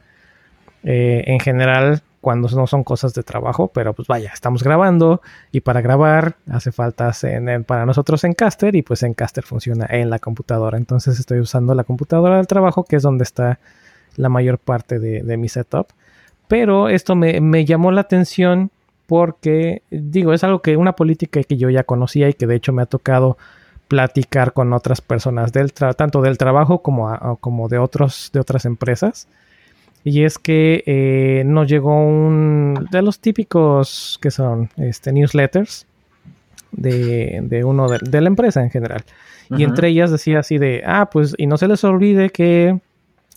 [0.84, 5.60] Eh, en general, cuando no son cosas de trabajo, pero pues vaya, estamos grabando y
[5.60, 7.12] para grabar hace falta
[7.66, 10.78] para nosotros en Caster y pues en Caster funciona en la computadora.
[10.78, 13.60] Entonces estoy usando la computadora del trabajo, que es donde está
[14.16, 15.88] la mayor parte de, mi setup.
[16.48, 18.72] Pero esto me, llamó la atención
[19.08, 22.74] porque, digo, es algo que una política que yo ya conocía y que de hecho
[22.74, 23.38] me ha tocado
[23.88, 29.28] platicar con otras personas del tanto del trabajo como, como de, otros, de otras empresas.
[30.04, 35.86] Y es que eh, nos llegó un de los típicos que son este, newsletters
[36.72, 39.04] de, uno de, la empresa en general.
[39.50, 42.80] Y entre ellas decía así de, ah, pues, y no se les olvide que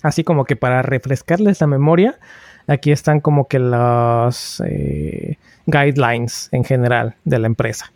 [0.03, 2.19] Así como que para refrescarles la memoria,
[2.67, 7.93] aquí están como que los eh, guidelines en general de la empresa.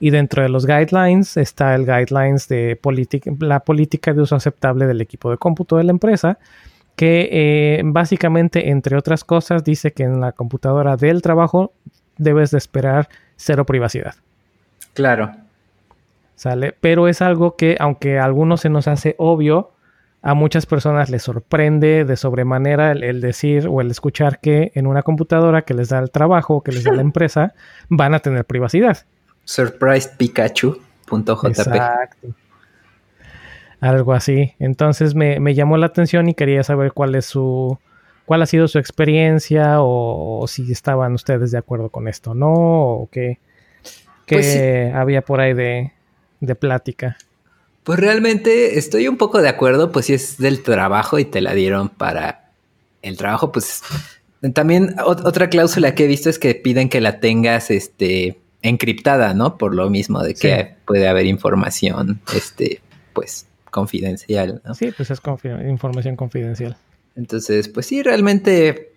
[0.00, 2.78] Y dentro de los guidelines está el guidelines de
[3.40, 6.38] la política de uso aceptable del equipo de cómputo de la empresa,
[6.96, 11.72] que eh, básicamente, entre otras cosas, dice que en la computadora del trabajo
[12.16, 14.14] debes de esperar cero privacidad.
[14.94, 15.32] Claro.
[16.34, 16.74] ¿Sale?
[16.80, 19.72] Pero es algo que, aunque a algunos se nos hace obvio,
[20.22, 25.02] a muchas personas les sorprende de sobremanera el, decir o el escuchar que en una
[25.02, 27.54] computadora que les da el trabajo, que les da la empresa,
[27.88, 28.98] van a tener privacidad.
[29.44, 31.48] SurprisePikachu.jp.
[31.48, 32.28] Exacto.
[33.80, 34.54] Algo así.
[34.58, 37.78] Entonces me, llamó la atención y quería saber cuál es su.
[38.26, 42.52] cuál ha sido su experiencia o, si estaban ustedes de acuerdo con esto, ¿no?
[42.52, 43.38] O qué,
[44.26, 45.94] ¿Qué pues había por ahí de,
[46.40, 47.16] de plática?
[47.84, 51.54] Pues realmente estoy un poco de acuerdo, pues si es del trabajo y te la
[51.54, 52.50] dieron para
[53.02, 53.82] el trabajo, pues
[54.54, 59.56] también otra cláusula que he visto es que piden que la tengas este encriptada, ¿no?
[59.56, 62.82] Por lo mismo de que puede haber información este
[63.14, 64.74] pues confidencial, ¿no?
[64.74, 65.20] Sí, pues es
[65.68, 66.76] información confidencial.
[67.16, 68.90] Entonces, pues sí, realmente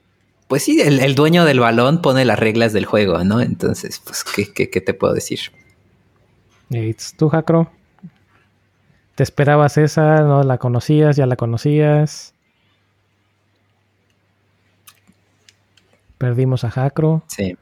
[0.47, 3.41] pues sí, el, dueño del balón pone las reglas del juego, ¿no?
[3.41, 5.39] Entonces, pues, ¿qué, qué, te puedo decir?
[6.69, 7.71] ¿Y tú, Jacro?
[9.15, 10.21] ¿Te esperabas esa?
[10.21, 11.15] ¿No la conocías?
[11.15, 12.33] ¿Ya la conocías?
[16.17, 17.23] Perdimos a Jacro.
[17.27, 17.57] Sí.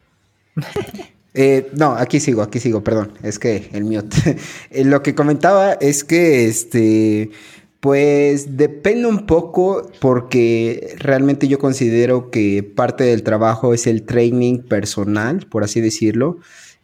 [1.34, 3.14] Eh, no, aquí sigo, aquí sigo, perdón.
[3.24, 4.04] Es que el mío.
[4.70, 7.32] Eh, lo que comentaba es que este
[7.80, 14.60] pues depende un poco porque realmente yo considero que parte del trabajo es el training
[14.60, 16.38] personal, por así decirlo.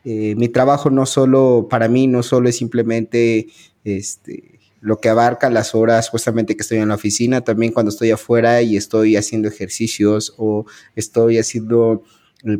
[0.06, 3.48] Eh, mi trabajo no solo, para mí no solo es simplemente
[3.84, 8.12] este, lo que abarca las horas justamente que estoy en la oficina, también cuando estoy
[8.12, 12.04] afuera y estoy haciendo ejercicios o estoy haciendo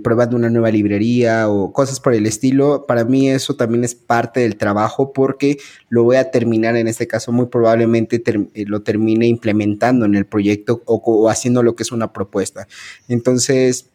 [0.04, 4.40] probando una nueva librería o cosas por el estilo, para mí eso también es parte
[4.40, 5.58] del trabajo porque
[5.90, 10.26] lo voy a terminar, en este caso muy probablemente eh, lo termine implementando en el
[10.26, 12.68] proyecto o haciendo lo que es una propuesta.
[13.08, 13.92] Entonces,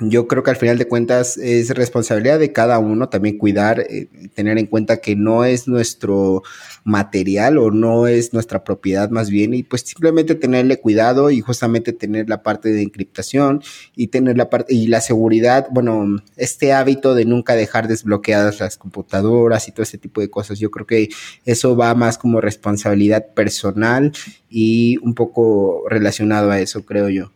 [0.00, 4.08] yo creo que al final de cuentas es responsabilidad de cada uno también cuidar, eh,
[4.34, 6.42] tener en cuenta que no es nuestro
[6.84, 11.92] material o no es nuestra propiedad más bien y pues simplemente tenerle cuidado y justamente
[11.92, 13.62] tener la parte de encriptación
[13.96, 18.78] y tener la parte y la seguridad, bueno, este hábito de nunca dejar desbloqueadas las
[18.78, 20.58] computadoras y todo ese tipo de cosas.
[20.58, 21.08] Yo creo que
[21.44, 24.12] eso va más como responsabilidad personal
[24.48, 27.32] y un poco relacionado a eso, creo yo.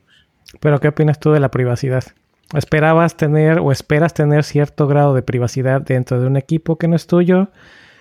[0.60, 2.04] Pero ¿qué opinas tú de la privacidad?
[2.54, 6.96] ¿Esperabas tener o esperas tener cierto grado de privacidad dentro de un equipo que no
[6.96, 7.50] es tuyo,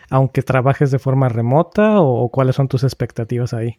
[0.09, 3.77] aunque trabajes de forma remota o, cuáles son tus expectativas ahí?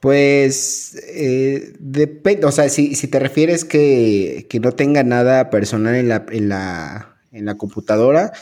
[0.00, 6.08] Pues eh, depende, o sea, si, te refieres que, que, no tenga nada personal en
[6.08, 8.32] la, en la, en la computadora,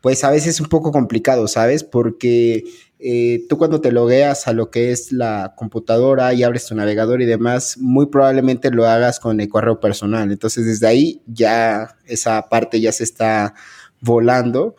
[0.00, 1.82] pues a veces es un poco complicado, ¿sabes?
[1.82, 2.62] Porque
[3.00, 7.22] eh, tú cuando te logueas a lo que es la computadora y abres tu navegador
[7.22, 10.32] y demás, muy probablemente lo hagas con el correo personal.
[10.32, 13.54] Entonces desde ahí ya esa parte ya se está
[14.00, 14.74] volando.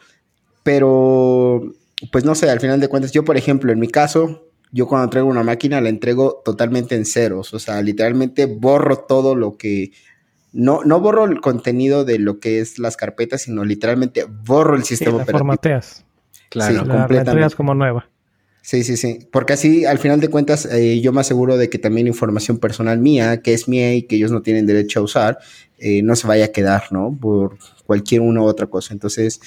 [0.64, 1.74] Pero,
[2.12, 5.06] pues no sé, al final de cuentas, yo por ejemplo, en mi caso, yo cuando
[5.06, 7.54] entrego una máquina la entrego totalmente en ceros.
[7.54, 9.92] O sea, literalmente borro todo lo que...
[10.52, 14.84] No, no borro el contenido de lo que es las carpetas, sino literalmente borro el
[14.84, 15.38] sistema operativo.
[15.38, 16.04] Formateas.
[16.50, 17.56] Claro, sí, completamente.
[17.56, 18.10] como nueva.
[18.62, 19.20] Sí, sí, sí.
[19.32, 23.00] Porque así, al final de cuentas, eh, yo me aseguro de que también información personal
[23.00, 25.40] mía, que es mía y que ellos no tienen derecho a usar,
[25.80, 27.18] eh, no se vaya a quedar, ¿no?
[27.20, 28.94] Por cualquier una u otra cosa.
[28.94, 29.40] Entonces,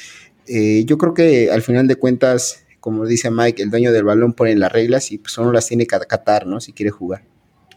[0.46, 4.32] eh, yo creo que al final de cuentas, como dice Mike, el dueño del balón
[4.32, 6.60] pone las reglas y pues uno las tiene que acatar, ¿no?
[6.60, 7.22] Si quiere jugar.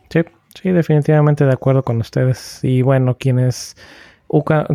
[0.10, 0.22] Sí,
[0.62, 2.60] sí, definitivamente de acuerdo con ustedes.
[2.64, 3.76] Y bueno, quienes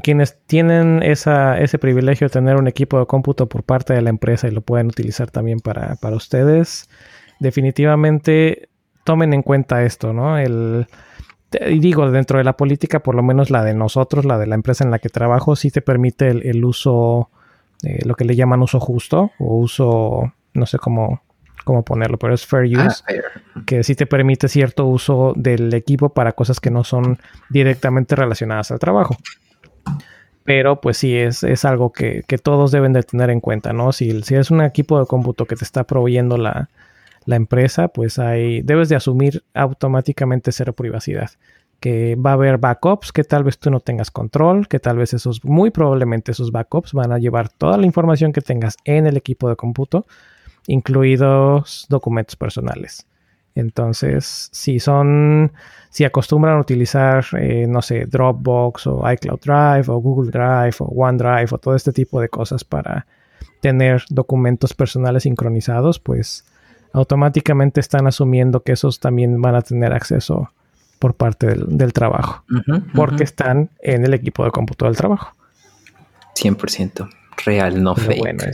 [0.03, 4.49] quienes tienen ese privilegio de tener un equipo de cómputo por parte de la empresa
[4.49, 6.89] y lo pueden utilizar también para, ustedes,
[7.41, 8.69] definitivamente
[9.05, 10.39] tomen en cuenta esto, ¿no?
[10.39, 10.87] El,
[11.69, 14.55] y digo, dentro de la política, por lo menos la de nosotros, la de la
[14.55, 17.31] empresa en la que trabajo, sí te permite el, uso,
[17.83, 21.23] eh, lo que le llaman uso justo o uso, no sé cómo,
[21.71, 23.05] cómo ponerlo, pero es fair ah, use,
[23.65, 28.73] que sí te permite cierto uso del equipo para cosas que no son directamente relacionadas
[28.73, 29.17] al trabajo.
[30.43, 33.93] Pero pues sí, es, es algo que, todos deben de tener en cuenta, ¿no?
[33.93, 36.69] Si, si es un equipo de cómputo que te está proveyendo la,
[37.27, 41.31] empresa, pues hay, debes de asumir automáticamente cero privacidad.
[41.79, 45.15] Que va a haber backups que tal vez tú no tengas control, que tal vez
[45.15, 49.17] esos, muy probablemente esos backups van a llevar toda la información que tengas en el
[49.17, 50.05] equipo de cómputo,
[50.71, 53.07] incluidos documentos personales.
[53.55, 55.53] Entonces, si son,
[55.91, 60.85] si acostumbran a utilizar, eh, no sé, Dropbox o iCloud Drive o Google Drive o
[60.87, 63.07] OneDrive o todo este tipo de cosas para
[63.61, 66.45] tener documentos personales sincronizados, pues
[66.93, 70.51] automáticamente están asumiendo que esos también van a tener acceso
[70.99, 72.45] por parte del, trabajo,
[72.95, 75.35] porque están en el equipo de cómputo del trabajo.
[76.37, 77.09] 100%
[77.45, 78.19] real, no fake.
[78.19, 78.45] Bueno,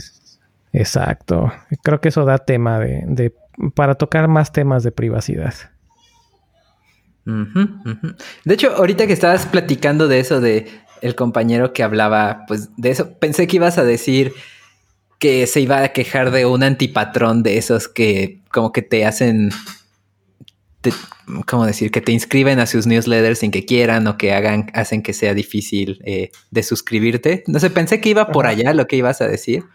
[0.81, 1.51] exacto.
[1.83, 3.33] Creo que eso da tema de, de
[3.75, 5.53] para tocar más temas de privacidad.
[7.25, 10.69] De hecho, ahorita que estabas platicando de eso, de
[11.01, 14.33] el compañero que hablaba, pues de eso, pensé que ibas a decir
[15.19, 19.49] que se iba a quejar de un antipatrón de esos que como que te hacen
[21.45, 21.91] ¿cómo decir?
[21.91, 25.33] Que te inscriben a sus newsletters sin que quieran o que hagan, hacen que sea
[25.33, 27.43] difícil eh, de suscribirte.
[27.47, 29.65] No sé, pensé que iba por allá lo que ibas a decir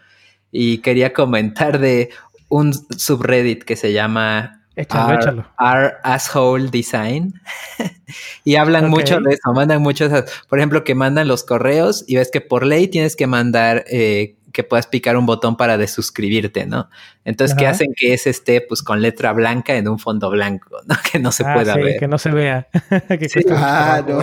[0.53, 2.11] y quería comentar de
[2.47, 7.33] un subreddit que se llama Échalo, our, Asshole Design.
[8.43, 10.11] y hablan mucho de eso, mandan muchos,
[10.47, 14.35] por ejemplo, que mandan los correos y ves que por ley tienes que mandar eh,
[14.51, 16.87] que puedas picar un botón para desuscribirte, ¿no?
[17.25, 20.95] Entonces, ¿qué hacen que ese esté pues con letra blanca en un fondo blanco, ¿no?
[21.11, 21.99] Que no se ah, pueda ver.
[21.99, 22.67] Que no se vea.
[23.57, 24.21] ah, no.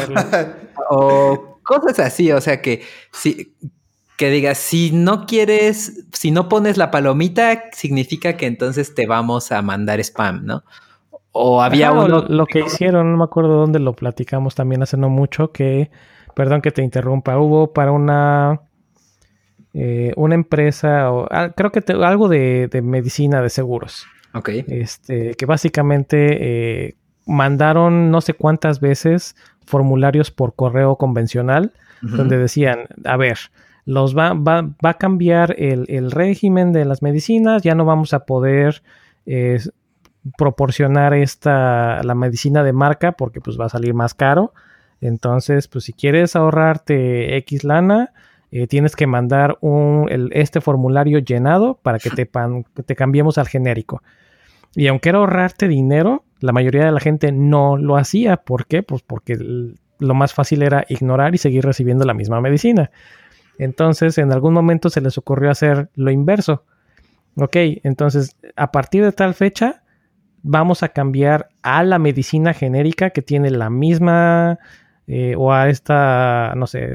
[0.91, 3.57] o cosas así, o sea que si
[4.20, 9.50] que digas, si no quieres, si no pones la palomita, significa que entonces te vamos
[9.50, 10.62] a mandar spam, ¿no?
[11.32, 12.26] O había uno...
[12.28, 15.90] Lo, que hicieron, no me acuerdo dónde lo platicamos también hace no mucho, que,
[16.34, 18.60] perdón que te interrumpa, hubo para una
[19.72, 24.04] eh, una empresa, o, ah, creo que algo de, medicina de seguros.
[24.34, 24.50] Ok.
[24.68, 32.80] Este, que básicamente eh, mandaron no sé cuántas veces formularios por correo convencional, donde decían,
[33.04, 33.38] a ver,
[33.85, 38.26] los va, va, va a cambiar el, régimen de las medicinas, ya no vamos a
[38.26, 38.83] poder
[39.26, 39.59] eh,
[40.37, 44.53] proporcionar esta, la medicina de marca porque pues va a salir más caro.
[45.01, 48.12] Entonces, pues si quieres ahorrarte X lana,
[48.53, 52.28] eh, tienes que mandar un, este formulario llenado para que te,
[52.85, 54.03] te cambiemos al genérico.
[54.74, 58.39] Y aunque era ahorrarte dinero, la mayoría de la gente no lo hacía.
[58.39, 58.83] ¿Por qué?
[58.83, 59.37] Pues porque
[59.99, 62.91] lo más fácil era ignorar y seguir recibiendo la misma medicina.
[63.61, 66.64] Entonces, en algún momento se les ocurrió hacer lo inverso.
[67.36, 69.82] Ok, entonces, a partir de tal fecha,
[70.42, 74.58] vamos a cambiar a la medicina genérica que tiene la misma,
[75.06, 76.94] eh, o a esta, no sé,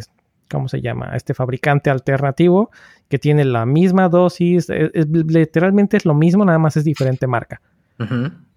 [0.50, 1.12] ¿cómo se llama?
[1.16, 2.72] Este fabricante alternativo
[3.10, 7.62] que tiene la misma dosis, e, literalmente es lo mismo, nada más es diferente marca.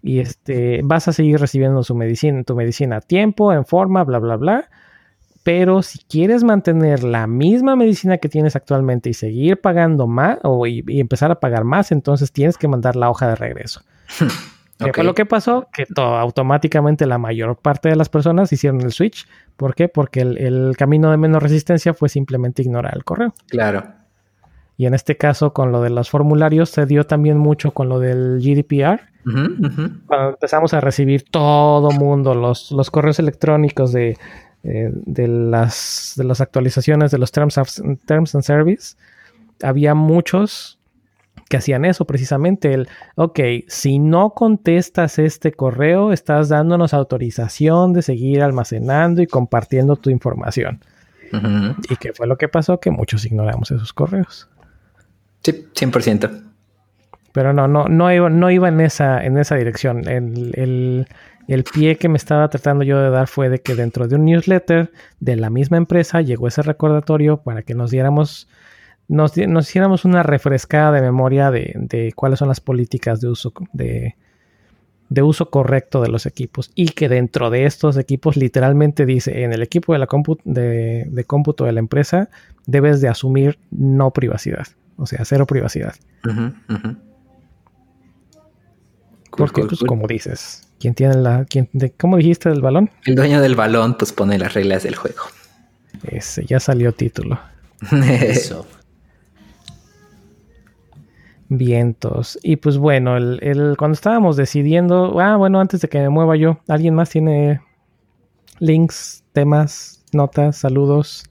[0.03, 4.19] Y este, vas a seguir recibiendo su medicina, tu medicina a tiempo, en forma, bla,
[4.19, 4.71] bla, bla.
[5.49, 10.67] Pero si quieres mantener la misma medicina que tienes actualmente y seguir pagando más o
[10.67, 13.81] y, empezar a pagar más, entonces tienes que mandar la hoja de regreso.
[14.79, 15.67] ¿Qué fue lo que pasó?
[15.73, 19.27] Que automáticamente la mayor parte de las personas hicieron el switch.
[19.57, 19.89] ¿Por qué?
[19.89, 23.33] Porque el, camino de menos resistencia fue simplemente ignorar el correo.
[23.49, 23.85] Claro.
[24.77, 28.01] Y en este caso, con lo de los formularios, se dio también mucho con lo
[28.01, 29.01] del GDPR.
[30.07, 34.17] Cuando empezamos a recibir todo mundo los, los correos electrónicos de,
[34.65, 37.61] eh, de, las, de las actualizaciones de los terms,
[38.07, 38.97] terms and Service,
[39.63, 40.79] había muchos
[41.49, 42.75] que hacían eso precisamente.
[42.75, 49.97] El, ok, si no contestas este correo, estás dándonos autorización de seguir almacenando y compartiendo
[49.97, 50.81] tu información.
[51.91, 52.81] ¿Y qué fue lo que pasó?
[52.81, 54.49] Que muchos ignoramos esos correos.
[55.43, 56.45] Sí, 100%.
[57.33, 60.09] Pero no, no, no iba, no iba en, esa, en esa dirección.
[60.09, 61.07] El, el,
[61.49, 64.27] el pie que me estaba tratando yo de dar fue de que dentro de un
[64.27, 68.49] newsletter de la misma empresa llegó ese recordatorio para que nos diéramos
[69.09, 74.15] nos, hiciéramos una refrescada de memoria de, cuáles son las políticas de uso, de,
[75.23, 76.71] uso correcto de los equipos.
[76.75, 80.07] Y que dentro de estos equipos literalmente dice en el equipo de, la
[80.45, 82.29] de, cómputo de la empresa
[82.67, 84.67] debes de asumir no privacidad,
[84.99, 85.95] o sea, cero privacidad.
[89.31, 91.45] Porque, pues, como dices, ¿quién tiene la.
[91.45, 92.91] Quién, de, ¿Cómo dijiste del balón?
[93.05, 95.23] El dueño del balón, pues pone las reglas del juego.
[96.05, 97.39] Ese, ya salió título.
[98.03, 98.67] Eso.
[101.49, 102.39] Vientos.
[102.43, 106.61] Y pues bueno, el, cuando estábamos decidiendo, ah, bueno, antes de que me mueva yo,
[106.69, 107.61] ¿alguien más tiene
[108.59, 111.25] links, temas, notas, saludos,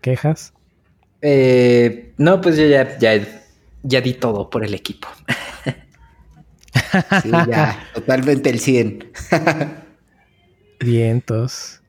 [0.00, 0.54] quejas?
[1.20, 3.20] Eh, no, pues yo ya, ya,
[3.82, 5.08] ya di todo por el equipo.
[7.22, 9.04] sí, ya, totalmente el 100.
[10.80, 11.80] Vientos.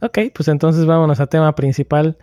[0.00, 2.16] Ok, pues entonces vámonos a tema principal.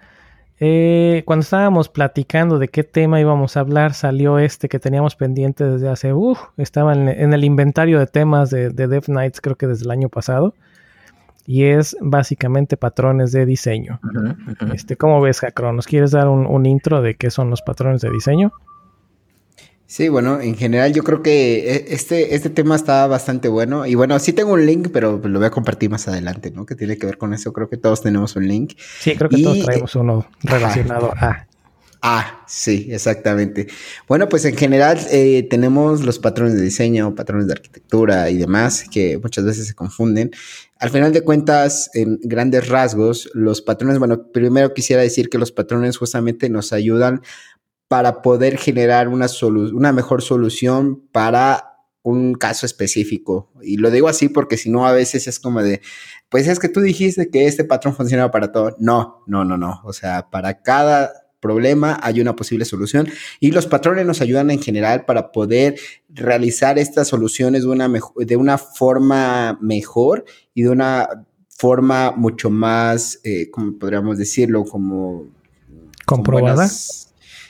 [0.60, 5.66] Eh, cuando estábamos platicando de qué tema íbamos a hablar, salió este que teníamos pendiente
[5.66, 9.68] desde hace, uff, estaba en, el inventario de temas de, de Dev Nights, creo que
[9.68, 10.54] desde el año pasado.
[11.48, 14.00] Y es básicamente patrones de diseño.
[14.74, 15.76] Este, ¿Cómo ves, Jacron?
[15.76, 18.52] ¿Nos quieres dar un intro de qué son los patrones de diseño?
[19.88, 23.86] Sí, bueno, en general yo creo que e, este, este tema está bastante bueno.
[23.86, 26.66] Y bueno, sí tengo un link, pero lo voy a compartir más adelante, ¿no?
[26.66, 27.54] Que tiene que ver con eso.
[27.54, 28.74] Creo que todos tenemos un link.
[29.00, 31.48] Sí, creo que todos traemos uno relacionado a.
[32.08, 33.66] Ah, sí, exactamente.
[34.08, 38.86] Bueno, pues en general eh, tenemos los patrones de diseño, patrones de arquitectura y demás
[38.92, 40.30] que muchas veces se confunden.
[40.78, 45.52] Al final de cuentas, en grandes rasgos, los patrones, bueno, primero quisiera decir que los
[45.52, 47.22] patrones justamente nos ayudan
[47.88, 49.28] para poder generar una,
[49.74, 51.76] una mejor solución para
[52.06, 53.52] un caso específico.
[53.64, 55.82] Y lo digo así porque si no, a veces es como de,
[56.30, 58.76] pues es que tú dijiste que este patrón funcionaba para todo.
[58.80, 59.82] No, no, no, no.
[59.84, 63.08] O sea, para cada problema hay una posible solución
[63.40, 65.76] y los patrones nos ayudan en general para poder
[66.10, 71.08] realizar estas soluciones de una, de una forma mejor y de una
[71.50, 75.28] forma mucho más, eh, como podríamos decirlo, como...
[76.06, 76.68] Comprobada.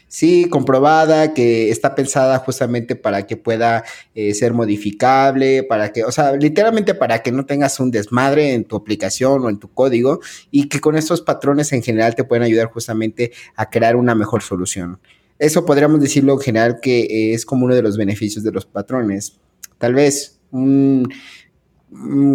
[0.08, 3.84] Sí, comprobada, que está pensada justamente para que pueda
[4.14, 8.64] eh, ser modificable, para que, o sea, literalmente para que no tengas un desmadre en
[8.66, 12.44] tu aplicación o en tu código y que con estos patrones en general te pueden
[12.44, 15.00] ayudar justamente a crear una mejor solución.
[15.38, 19.38] Eso podríamos decirlo en general que es como uno de los beneficios de los patrones.
[19.78, 21.12] Tal vez un,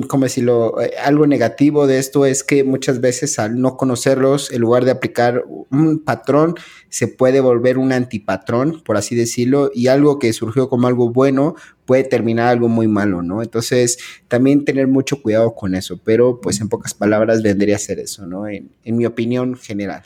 [0.09, 0.81] ¿cómo decirlo?
[0.81, 4.93] Eh, algo negativo de esto es que muchas veces al no conocerlos, en lugar de
[4.93, 6.55] aplicar un patrón,
[6.89, 11.55] se puede volver un antipatrón, por así decirlo, y algo que surgió como algo bueno
[11.85, 13.43] puede terminar algo muy malo, ¿no?
[13.43, 13.99] Entonces,
[14.29, 18.27] también tener mucho cuidado con eso, pero pues en pocas palabras vendría a ser eso,
[18.27, 18.47] ¿no?
[18.47, 20.03] En, mi opinión general.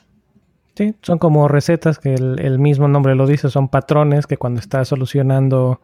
[0.76, 4.88] Sí, son como recetas que el, mismo nombre lo dice, son patrones que cuando estás
[4.88, 5.80] solucionando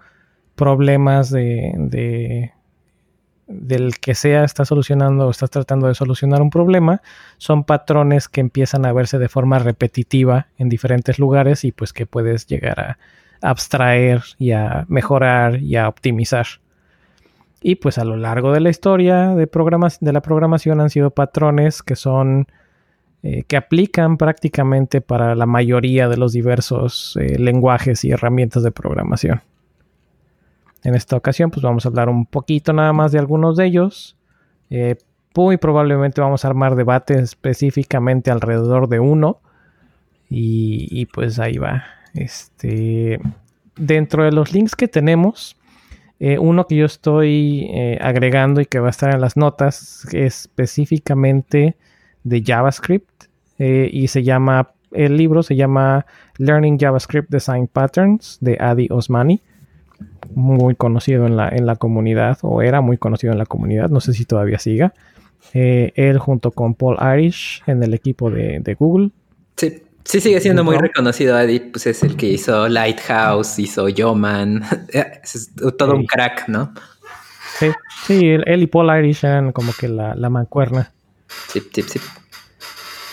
[0.56, 2.52] problemas de
[3.50, 7.02] del que sea está solucionando o estás tratando de solucionar un problema,
[7.36, 12.06] son patrones que empiezan a verse de forma repetitiva en diferentes lugares y pues que
[12.06, 12.98] puedes llegar a
[13.42, 16.46] abstraer y a mejorar y a optimizar.
[17.60, 21.10] Y pues a lo largo de la historia de, programas, de la programación han sido
[21.10, 22.46] patrones que son
[23.22, 28.70] eh, que aplican prácticamente para la mayoría de los diversos eh, lenguajes y herramientas de
[28.70, 29.42] programación.
[30.82, 34.16] En esta ocasión, pues vamos a hablar un poquito nada más de algunos de ellos.
[34.70, 34.96] Eh,
[35.34, 39.40] muy probablemente vamos a armar debate específicamente alrededor de uno.
[40.32, 41.84] Y, pues ahí va.
[42.14, 43.20] Este,
[43.76, 45.56] dentro de los links que tenemos,
[46.20, 50.06] eh, uno que yo estoy eh, agregando y que va a estar en las notas
[50.12, 51.76] es específicamente
[52.22, 53.24] de JavaScript
[53.58, 56.06] y se llama, el libro se llama
[56.38, 59.42] Learning JavaScript Design Patterns de Adi Osmani
[60.34, 64.00] muy conocido en la, en la comunidad, o era muy conocido en la comunidad, no
[64.00, 64.92] sé si todavía siga.
[65.54, 69.10] Eh, él junto con Paul Irish en el equipo de, Google.
[69.56, 74.62] Sí, sí sigue siendo muy reconocido, Adi, pues es el que hizo Lighthouse, hizo Yoman,
[74.92, 76.72] es todo un crack, ¿no?
[77.58, 77.70] Sí,
[78.06, 80.92] sí, él, y Paul Irish eran como que la, la mancuerna.
[81.48, 82.00] Sí, sí, sí.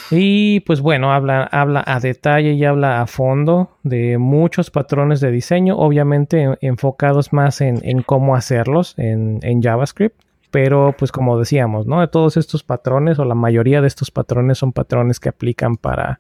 [0.10, 5.32] Y pues bueno, habla, habla a detalle y habla a fondo de muchos patrones de
[5.32, 10.16] diseño, obviamente enfocados más en, cómo hacerlos en, JavaScript.
[10.49, 12.08] Pero pues como decíamos, ¿no?
[12.10, 16.20] Todos estos patrones o la mayoría de estos patrones son patrones que aplican para,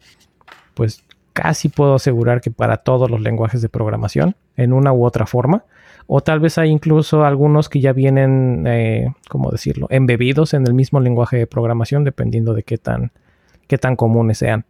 [0.73, 5.25] pues casi puedo asegurar que para todos los lenguajes de programación, en una u otra
[5.27, 5.63] forma.
[6.07, 10.73] O tal vez hay incluso algunos que ya vienen, eh, ¿cómo decirlo?, embebidos en el
[10.73, 13.11] mismo lenguaje de programación, dependiendo de qué tan
[13.67, 14.65] qué tan comunes sean.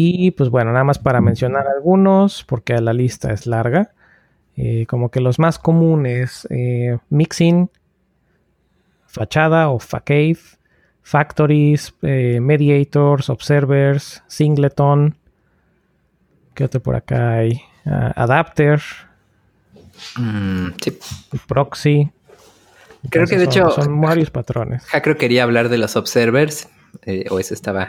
[0.00, 3.90] Y pues bueno, nada más para mencionar algunos, porque la lista es larga.
[4.56, 7.68] Eh, como que los más comunes, eh, mixing,
[9.06, 10.38] fachada o facade,
[11.02, 15.16] factories, eh, mediators, observers, singleton.
[16.54, 17.60] ¿Qué otro por acá hay?
[17.84, 18.80] Ah, adapter,
[20.16, 20.68] mm,
[21.48, 22.08] proxy.
[23.10, 24.86] Creo que de hecho son varios patrones.
[25.02, 26.68] creo quería hablar de los observers
[27.02, 27.88] eh, o eso estaba.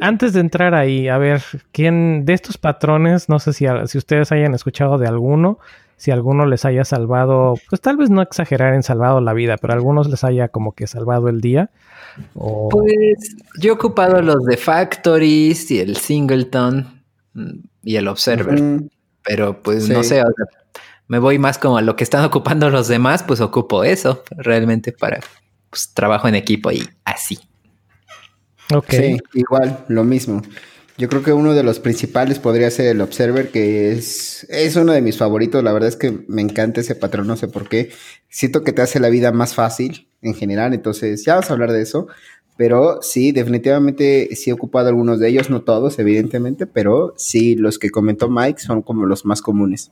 [0.00, 1.42] antes, de, entrar ahí, a ver,
[1.72, 5.58] ¿quién de estos patrones, no sé si, si ustedes hayan escuchado de alguno,
[5.96, 9.72] si alguno les haya salvado, pues tal vez no exagerar en salvado la vida, pero
[9.72, 11.70] a algunos les haya como que salvado el día?
[12.34, 17.02] Pues yo he ocupado los de Factories y el Singleton
[17.34, 17.50] mm,
[17.82, 18.82] y el Observer,
[19.22, 20.22] pero pues no sé,
[21.08, 24.92] me voy más como a lo que están ocupando los demás, pues ocupo eso realmente
[24.92, 25.20] para
[25.74, 27.36] pues, trabajo en equipo y así.
[28.72, 28.90] Ok.
[28.90, 30.40] Sí, igual, lo mismo.
[30.96, 34.92] Yo creo que uno de los principales podría ser el Observer, que es, es uno
[34.92, 35.64] de mis favoritos.
[35.64, 37.90] La verdad es que me encanta ese patrón, no sé por qué.
[38.28, 41.72] Siento que te hace la vida más fácil en general, entonces ya vamos a hablar
[41.72, 42.06] de eso.
[42.56, 47.80] Pero sí, definitivamente sí he ocupado algunos de ellos, no todos, evidentemente, pero sí, los
[47.80, 49.90] que comentó Mike son como los más comunes.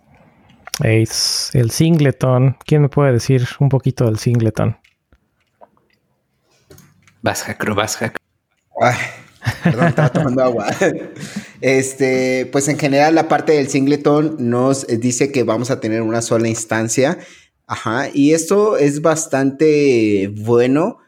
[0.80, 2.57] el singleton.
[2.64, 4.76] ¿Quién me puede decir un poquito del singleton?
[7.22, 7.96] Vas, Jacro, vas,
[9.62, 10.66] perdón, estaba tomando agua.
[11.60, 16.20] Este, pues en general la parte del singleton nos dice que vamos a tener una
[16.20, 17.18] sola instancia.
[17.68, 20.98] Ajá, y esto es bastante bueno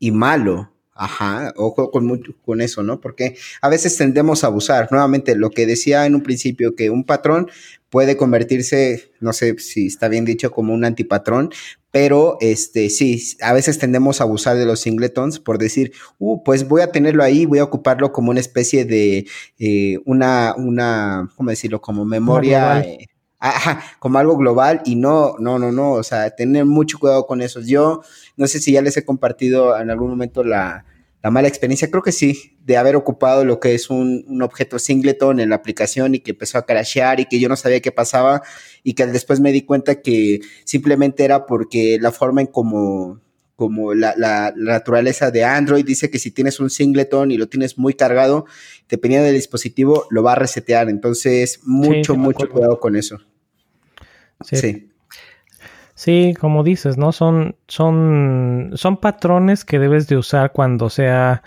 [0.00, 0.72] y malo.
[0.92, 3.00] Ajá, ojo con, con eso, ¿no?
[3.00, 4.88] Porque a veces tendemos a abusar.
[4.90, 7.48] Nuevamente, lo que decía en un principio, que un patrón
[7.90, 11.50] puede convertirse, no sé si está bien dicho, como un antipatrón,
[11.90, 16.68] pero este sí, a veces tendemos a abusar de los singletons por decir, uh, pues
[16.68, 19.26] voy a tenerlo ahí, voy a ocuparlo como una especie de
[19.58, 21.80] eh, una, una, ¿cómo decirlo?
[21.80, 22.80] Como memoria.
[22.80, 23.06] Eh,
[23.40, 27.42] ajá, como algo global y no, no, no, no, o sea, tener mucho cuidado con
[27.42, 27.60] eso.
[27.60, 28.02] Yo
[28.36, 30.84] no sé si ya les he compartido en algún momento la,
[31.22, 34.78] la mala experiencia, creo que sí, de haber ocupado lo que es un, un, objeto
[34.78, 37.92] singleton en la aplicación y que empezó a crashear y que yo no sabía qué
[37.92, 38.42] pasaba
[38.82, 43.20] y que después me di cuenta que simplemente era porque la forma en como,
[43.54, 47.48] como la, la, la naturaleza de Android dice que si tienes un singleton y lo
[47.48, 48.46] tienes muy cargado,
[48.88, 50.88] dependiendo del dispositivo, lo va a resetear.
[50.88, 53.18] Entonces, mucho, sí, mucho cuidado con eso.
[54.42, 54.56] sí.
[54.56, 54.89] sí.
[56.00, 57.12] Sí, como dices, ¿no?
[57.12, 61.42] Son, son, son patrones que debes de usar cuando sea,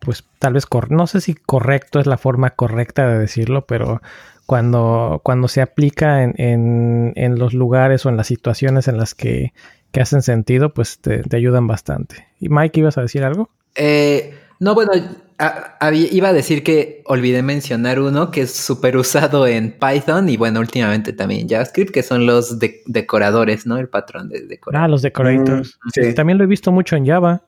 [0.00, 4.02] pues tal vez, no sé si correcto es la forma correcta de decirlo, pero
[4.46, 9.14] cuando, cuando se aplica en, en, en los lugares o en las situaciones en las
[9.14, 9.52] que,
[9.92, 12.26] que hacen sentido, pues te, te, ayudan bastante.
[12.40, 13.48] ¿Y Mike, ibas a decir algo?
[13.76, 14.92] Eh, no, bueno,
[15.38, 20.28] a, a, iba a decir que olvidé mencionar uno que es súper usado en Python
[20.28, 23.78] y bueno, últimamente también en JavaScript, que son los de, decoradores, ¿no?
[23.78, 24.84] El patrón de decoradores.
[24.84, 25.78] Ah, los decorators.
[25.82, 26.14] Mm, sí.
[26.14, 27.42] También lo he visto mucho en Java.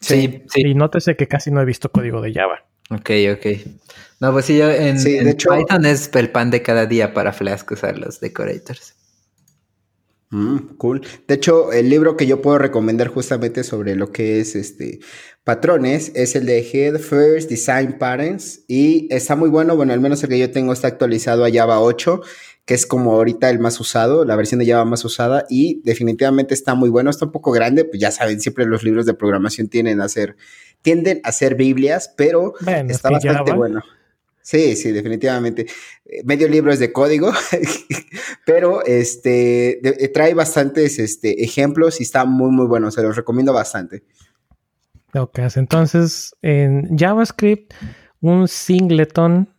[0.00, 0.62] Sí, sí.
[0.66, 2.64] Y nótese que casi no he visto código de Java.
[2.90, 3.46] Ok, ok.
[4.18, 7.14] No, pues sí, yo en, sí, en hecho, Python es el pan de cada día
[7.14, 8.96] para Flask usar los decorators.
[10.30, 11.02] Mm, cool.
[11.26, 15.00] De hecho, el libro que yo puedo recomendar justamente sobre lo que es este
[15.42, 19.74] patrones es el de Head First Design Patterns y está muy bueno.
[19.74, 22.20] Bueno, al menos el que yo tengo está actualizado a Java 8,
[22.64, 26.54] que es como ahorita el más usado, la versión de Java más usada y definitivamente
[26.54, 27.10] está muy bueno.
[27.10, 30.36] Está un poco grande, pues ya saben, siempre los libros de programación tienden a ser
[30.82, 33.82] tienden a ser Biblias, pero bueno, está bastante bueno.
[34.50, 35.66] Sí, sí, definitivamente.
[36.24, 37.30] Medio libro es de código,
[38.44, 42.90] pero este de, trae bastantes este, ejemplos y está muy, muy bueno.
[42.90, 44.02] Se los recomiendo bastante.
[45.14, 47.72] Ok, entonces en JavaScript,
[48.22, 49.54] un singleton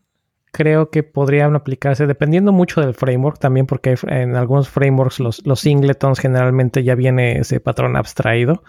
[0.52, 5.62] creo que podrían aplicarse dependiendo mucho del framework también, porque en algunos frameworks los, los
[5.62, 8.62] singletons generalmente ya viene ese patrón abstraído.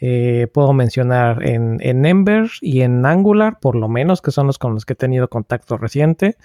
[0.00, 4.58] Eh, puedo mencionar en, en, Ember y en Angular, por lo menos, que son los
[4.58, 6.36] con los que he tenido contacto reciente.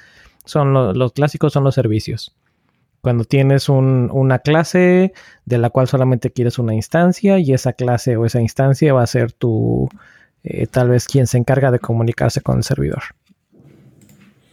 [0.46, 2.36] Son lo, los clásicos, son los servicios.
[3.02, 5.14] Cuando tienes un, una clase
[5.46, 9.08] de la cual solamente quieres una instancia y esa clase o esa instancia va a
[9.08, 9.90] ser tu,
[10.44, 13.04] eh, tal vez quien se encarga de comunicarse con el servidor.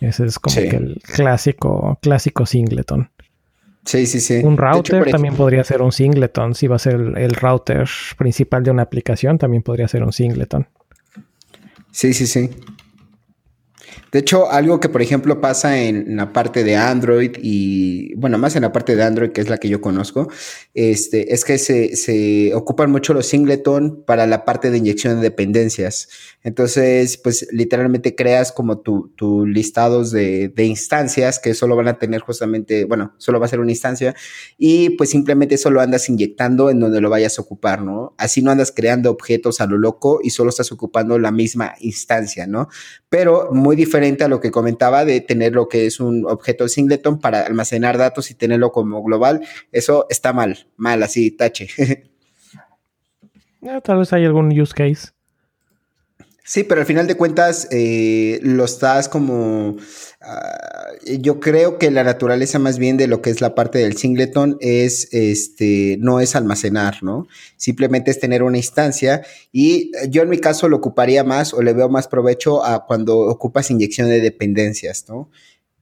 [0.01, 0.69] Ese es como sí.
[0.69, 3.11] que el clásico, clásico singleton.
[3.85, 4.41] Sí, sí, sí.
[4.45, 6.55] Un router hecho, también podría ser un singleton.
[6.55, 10.13] Si va a ser el, el, router principal de una aplicación, también podría ser un
[10.13, 10.69] singleton.
[11.91, 12.51] Sí, sí, sí.
[14.13, 18.57] De hecho, algo que por ejemplo pasa en la parte de Android y, bueno, más
[18.57, 20.29] en la parte de Android, que es la que yo conozco,
[20.75, 26.09] este, es que se, ocupan mucho los singleton para la parte de inyección de dependencias.
[26.43, 31.99] Entonces, pues literalmente creas como tus tu listados de, de, instancias que solo van a
[31.99, 34.15] tener justamente, bueno, solo va a ser una instancia
[34.59, 38.15] y pues simplemente solo andas inyectando en donde lo vayas a ocupar, ¿no?
[38.19, 42.47] Así no andas creando objetos a lo loco y solo estás ocupando la misma instancia,
[42.47, 42.69] ¿no?
[43.09, 43.90] Pero muy diferente
[44.25, 48.31] a lo que comentaba de tener lo que es un objeto singleton para almacenar datos
[48.31, 49.41] y tenerlo como global.
[49.73, 51.69] Eso está mal, mal, así, tache.
[53.61, 55.13] Ya, tal vez hay algún use case.
[56.51, 59.77] Sí, pero al final de cuentas eh, lo estás como...
[59.77, 63.97] Uh, yo creo que la naturaleza más bien de lo que es la parte del
[63.97, 67.29] singleton es, este, no es almacenar, ¿no?
[67.57, 71.73] Simplemente es tener una instancia y yo en mi caso lo ocuparía más o le
[71.73, 75.31] veo más provecho a cuando ocupas inyección de dependencias, ¿no?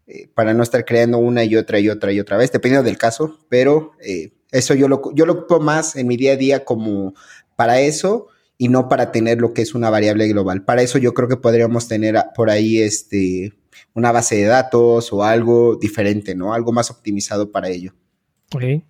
[0.07, 2.99] Eh, para no estar creando una y otra y otra y otra vez, dependiendo del
[2.99, 6.67] caso, pero eh, eso yo lo, yo lo ocupo más en mi día a día
[6.67, 7.15] como
[7.57, 8.29] para eso
[8.59, 10.65] y no para tener lo que es una variable global.
[10.65, 13.53] Para eso yo creo que podríamos tener por ahí este,
[13.95, 16.53] una base de datos o algo diferente, ¿no?
[16.53, 17.95] Algo más optimizado para ello.
[18.53, 18.83] Ok.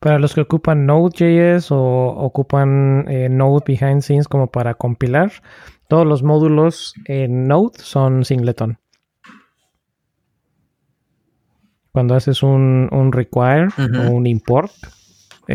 [0.00, 5.30] Para los que ocupan Node.js o ocupan eh, Node behind scenes como para compilar,
[5.86, 8.78] todos los módulos en Node son singleton.
[11.92, 14.08] Cuando haces un, un require uh -huh.
[14.08, 14.72] o un import,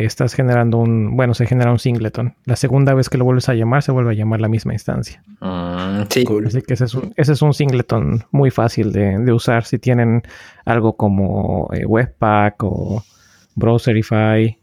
[0.03, 2.35] estás generando un, bueno, se genera un singleton.
[2.45, 5.23] La segunda vez que lo vuelves a llamar, se vuelve a llamar la misma instancia.
[5.39, 6.23] Mm, sí.
[6.25, 6.47] Cool.
[6.47, 9.79] Así que ese es un, ese es un singleton muy fácil de, de, usar si
[9.79, 10.23] tienen
[10.65, 13.03] algo como eh, Webpack o
[13.55, 14.57] Browserify.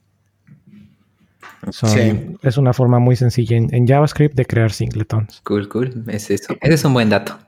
[1.70, 2.36] Son, sí.
[2.42, 5.40] Es una forma muy sencilla en, en, JavaScript de crear singletons.
[5.44, 6.04] Cool, cool.
[6.08, 6.54] Es eso.
[6.60, 7.38] Ese es un buen dato.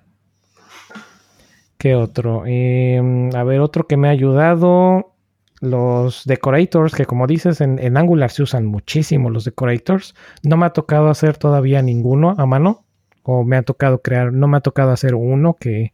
[1.85, 2.45] ¿Qué otro?
[2.47, 5.14] Em, a ver, otro que me ha ayudado.
[5.65, 10.15] Los decorators, que como dices, en, Angular se usan muchísimo los decorators.
[10.43, 12.85] No me ha tocado hacer todavía ninguno a mano.
[13.23, 15.93] O me ha tocado crear, no me ha tocado hacer uno que,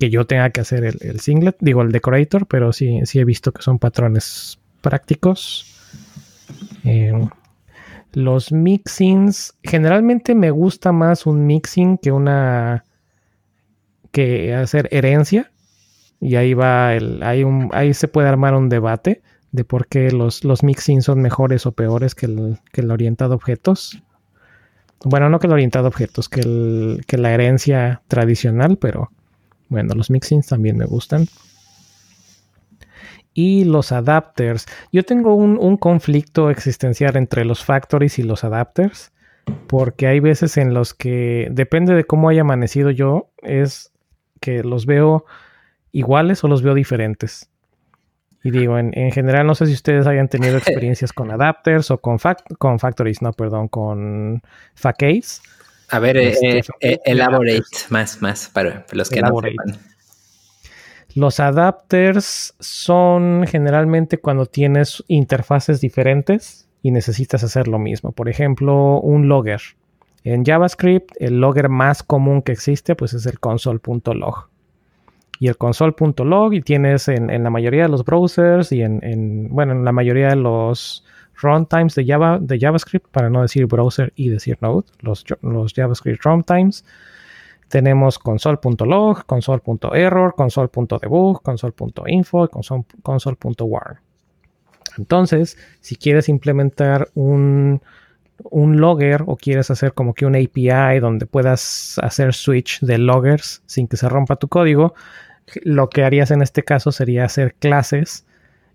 [0.00, 3.62] yo tenga que hacer el, singlet, digo el decorator, pero sí, sí he visto que
[3.62, 5.72] son patrones prácticos.
[6.82, 7.28] Em,
[8.12, 12.84] los mixings, generalmente me gusta más un mixing que una
[14.10, 15.52] que hacer herencia.
[16.20, 20.44] Y ahí va el, un, ahí se puede armar un debate de por qué los,
[20.44, 24.02] los mixing son mejores o peores que el, que el orientado objetos.
[25.04, 29.10] Bueno, no que el orientado objetos, que, el, que la herencia tradicional, pero
[29.68, 31.26] bueno, los mixings también me gustan.
[33.34, 34.66] Y los adapters.
[34.92, 39.12] Yo tengo un, un conflicto existencial entre los factories y los adapters
[39.66, 43.92] porque hay veces en los que depende de cómo haya amanecido yo, es
[44.40, 45.24] que los veo
[45.96, 47.48] iguales o los veo diferentes.
[48.44, 52.18] Y digo, en, general, no sé si ustedes hayan tenido experiencias con adapters o con,
[52.58, 54.42] con factories, no, perdón, con
[54.74, 55.42] facades.
[55.88, 59.80] A ver, este, eh, eh, elaborate más, más para, los que no sepan.
[61.14, 68.12] Los adapters son generalmente cuando tienes interfaces diferentes y necesitas hacer lo mismo.
[68.12, 69.62] Por ejemplo, un logger.
[70.24, 74.50] En JavaScript, el logger más común que existe pues es el console.log.
[75.38, 79.84] Y el console.log y tienes en, la mayoría de los browsers y en, bueno, en
[79.84, 81.04] la mayoría de los
[81.40, 86.24] runtimes de, Java, de JavaScript, para no decir browser y decir node, los, los JavaScript
[86.24, 86.84] runtimes,
[87.68, 92.48] tenemos console.log, console.error, console.debug, console.info
[93.02, 93.98] console.warn.
[94.96, 97.82] Entonces, si quieres implementar un
[98.44, 103.62] un logger o quieres hacer como que un API donde puedas hacer switch de loggers
[103.66, 104.94] sin que se rompa tu código,
[105.62, 108.26] lo que harías en este caso sería hacer clases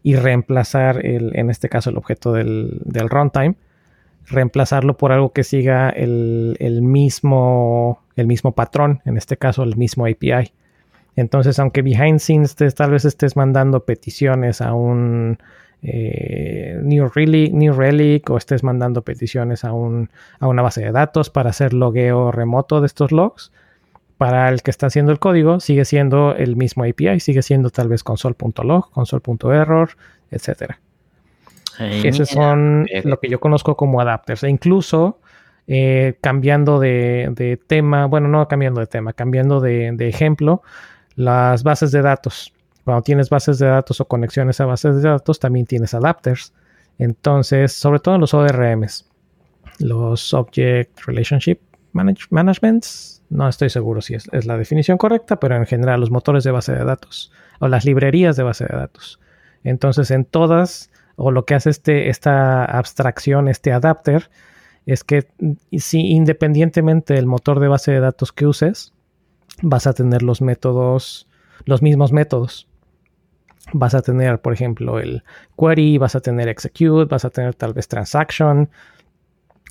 [0.03, 3.55] y reemplazar el, en este caso el objeto del, runtime,
[4.27, 10.05] reemplazarlo por algo que siga el, mismo, el mismo patrón, en este caso el mismo
[10.05, 10.53] API.
[11.15, 15.37] Entonces, aunque behind scenes tal vez estés mandando peticiones a un
[15.83, 20.09] eh, New, Relic, New Relic o estés mandando peticiones a, un,
[20.39, 23.51] a una base de datos para hacer logueo remoto de estos logs,
[24.21, 27.87] para el que está haciendo el código sigue siendo el mismo API, sigue siendo tal
[27.87, 29.89] vez console.log, console.error,
[30.29, 30.73] etc.
[31.79, 34.43] Esos son lo que yo conozco como adapters.
[34.43, 35.17] E incluso
[35.65, 40.61] eh, cambiando de, tema, bueno, no cambiando de tema, cambiando de ejemplo,
[41.15, 42.53] las bases de datos.
[42.85, 46.53] Cuando tienes bases de datos o conexiones a bases de datos, también tienes adapters.
[46.99, 49.09] Entonces, sobre todo en los ORMs,
[49.79, 51.57] los Object Relationship
[52.29, 56.51] Managements, no estoy seguro si es, la definición correcta, pero en general los motores de
[56.51, 59.19] base de datos o las librerías de base de datos.
[59.63, 64.29] Entonces, en todas, o lo que hace este, esta abstracción, este adapter,
[64.85, 65.27] es que
[65.77, 68.93] si independientemente del motor de base de datos que uses,
[69.61, 71.29] vas a tener los métodos,
[71.65, 72.67] los mismos métodos
[73.73, 75.23] vas a tener, por ejemplo, el
[75.57, 78.69] query, vas a tener execute, vas a tener tal vez transaction,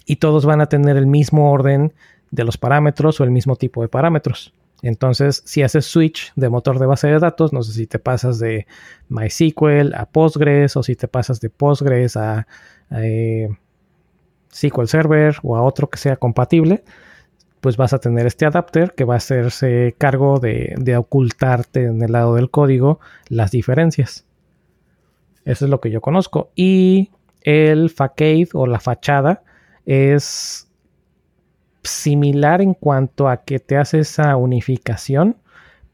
[0.07, 1.93] y todos van a tener el mismo orden
[2.31, 4.53] de los parámetros o el mismo tipo de parámetros.
[4.83, 8.39] Entonces, si haces switch de motor de base de datos, no sé si te pasas
[8.39, 8.67] de
[9.09, 12.47] MySQL a Postgres o si te pasas de Postgres a,
[12.91, 13.49] eh,
[14.51, 16.83] SQL Server o a otro que sea compatible,
[17.61, 22.13] pues vas a tener este adapter que va a hacerse cargo de, ocultarte en el
[22.13, 24.27] lado del código las diferencias.
[25.45, 26.51] Eso es lo que yo conozco.
[26.55, 27.11] Y
[27.43, 29.43] el facade o la fachada
[29.85, 30.70] es
[31.83, 35.37] similar en cuanto a que te hace esa unificación,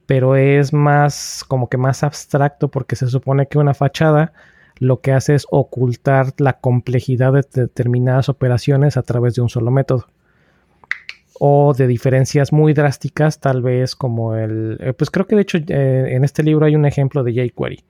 [0.06, 4.32] pero es más como que más abstracto porque se supone que una fachada
[4.78, 9.70] lo que hace es ocultar la complejidad de determinadas operaciones a través de un solo
[9.70, 10.06] método
[11.38, 15.58] o de diferencias muy drásticas, tal vez como el, eh, pues creo que de hecho
[15.58, 17.84] eh, en este libro hay un ejemplo de jQuery.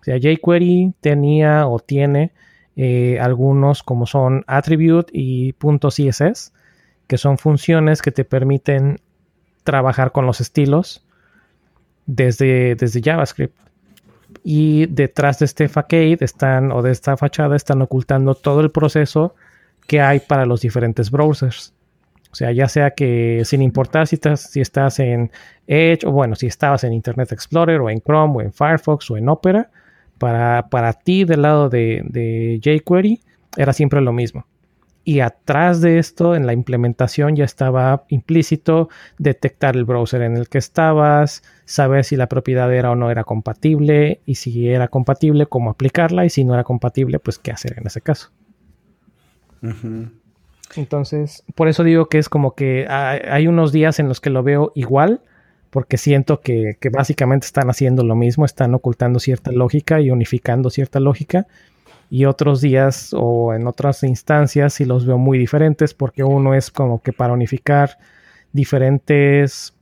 [0.00, 2.32] O sea, jQuery tenía o tiene
[2.76, 6.52] eh, algunos como son attribute y .css,
[7.06, 9.00] que son funciones que te permiten
[9.64, 11.04] trabajar con los estilos
[12.06, 13.56] desde, desde JavaScript.
[14.42, 19.34] Y detrás de este facade están, o de esta fachada, están ocultando todo el proceso
[19.86, 21.72] que hay para los diferentes browsers.
[22.32, 25.30] O sea, ya sea que sin importar si estás, si estás en
[25.66, 29.16] Edge o bueno, si estabas en Internet Explorer o en Chrome o en Firefox o
[29.16, 29.70] en Opera,
[30.18, 33.20] para, para ti del lado de, de jQuery
[33.56, 34.46] era siempre lo mismo.
[35.08, 38.88] Y atrás de esto, en la implementación, ya estaba implícito
[39.18, 43.22] detectar el browser en el que estabas, saber si la propiedad era o no era
[43.22, 47.78] compatible, y si era compatible, cómo aplicarla, y si no era compatible, pues qué hacer
[47.78, 48.32] en ese caso.
[50.74, 54.42] Entonces, por eso digo que es como que hay unos días en los que lo
[54.42, 55.20] veo igual,
[55.70, 60.68] porque siento que, que básicamente están haciendo lo mismo, están ocultando cierta lógica y unificando
[60.68, 61.46] cierta lógica
[62.10, 66.70] y otros días o en otras instancias sí los veo muy diferentes porque uno es
[66.70, 67.98] como que para unificar
[68.52, 69.74] diferentes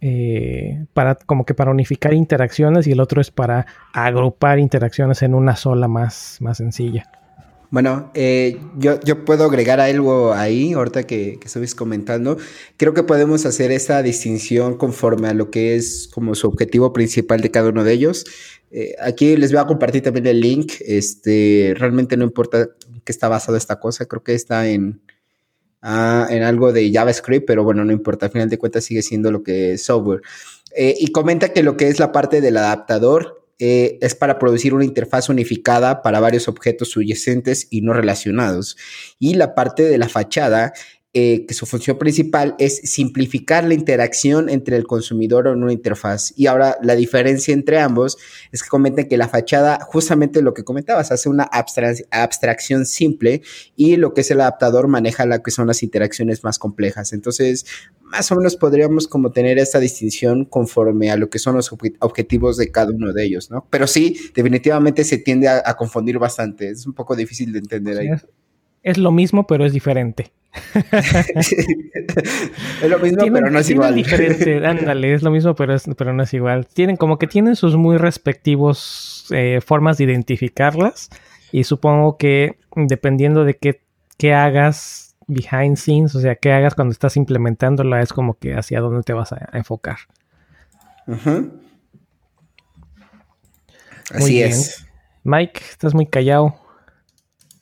[0.00, 5.34] eh, para como que para unificar interacciones y el otro es para agrupar interacciones en
[5.34, 7.10] una sola más, más sencilla.
[7.74, 12.36] Bueno, eh, yo, yo, puedo agregar algo ahí, ahorita que, que comentando.
[12.76, 17.40] Creo que podemos hacer esta distinción conforme a lo que es como su objetivo principal
[17.40, 18.26] de cada uno de ellos.
[18.70, 20.74] Eh, aquí les voy a compartir también el link.
[20.86, 22.68] Este, realmente no importa
[23.02, 25.00] qué está basado esta cosa, creo que está en,
[25.82, 29.32] ah, en algo de JavaScript, pero bueno, no importa, al final de cuentas sigue siendo
[29.32, 30.20] lo que es software.
[30.76, 34.74] Eh, y comenta que lo que es la parte del adaptador eh, es para producir
[34.74, 38.76] una interfaz unificada para varios objetos subyacentes y no relacionados.
[39.18, 40.72] Y la parte de la fachada
[41.16, 46.32] eh, que su función principal es simplificar la interacción entre el consumidor en una interfaz.
[46.36, 48.18] Y ahora la diferencia entre ambos
[48.50, 53.42] es que comentan que la fachada, justamente lo que comentabas, hace una abstracción simple
[53.76, 57.12] y lo que es el adaptador maneja la que son las interacciones más complejas.
[57.12, 57.64] Entonces,
[58.02, 62.56] más o menos podríamos como tener esta distinción conforme a lo que son los objetivos
[62.56, 63.68] de cada uno de ellos, ¿no?
[63.70, 66.70] Pero sí, definitivamente se tiende a, confundir bastante.
[66.70, 68.08] Es un poco difícil de entender ahí.
[68.84, 70.30] Es lo mismo, pero es diferente.
[70.74, 73.94] es lo mismo, pero no es igual.
[73.94, 76.66] Diferente, ándale, es lo mismo, pero, pero no es igual.
[76.66, 81.08] Tienen como que tienen sus muy respectivos eh, formas de identificarlas.
[81.50, 83.80] Y supongo que dependiendo de qué,
[84.18, 88.80] qué hagas behind scenes, o sea, qué hagas cuando estás implementándola, es como que hacia
[88.80, 89.96] dónde te vas a, enfocar.
[94.10, 94.86] Así es.
[95.22, 96.63] Mike, estás muy callado.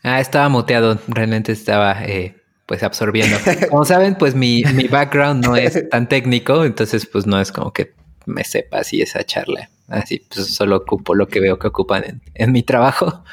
[0.02, 0.98] Ah, estaba muteado.
[1.08, 2.36] Realmente estaba eh,
[2.66, 3.36] pues absorbiendo.
[3.70, 7.72] Como saben, pues mi, mi background no es tan técnico, entonces pues no es como
[7.72, 7.92] que
[8.26, 9.68] me sepa así esa charla.
[9.88, 13.24] Así pues solo ocupo lo que veo que ocupan en, mi trabajo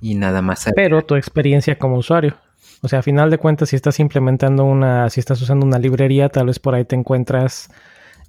[0.00, 0.70] y nada más.
[0.74, 2.36] Pero tu experiencia como usuario.
[2.82, 6.28] O sea, a final de cuentas, si estás implementando una, si estás usando una librería,
[6.28, 7.68] tal vez por ahí te encuentras.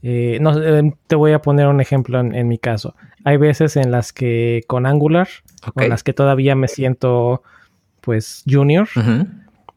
[0.03, 2.95] Eh, no, eh, te voy a poner un ejemplo en, mi caso.
[3.25, 5.27] Hay veces en las que con Angular,
[5.75, 7.43] o en las que todavía me siento,
[8.07, 8.87] pues, junior.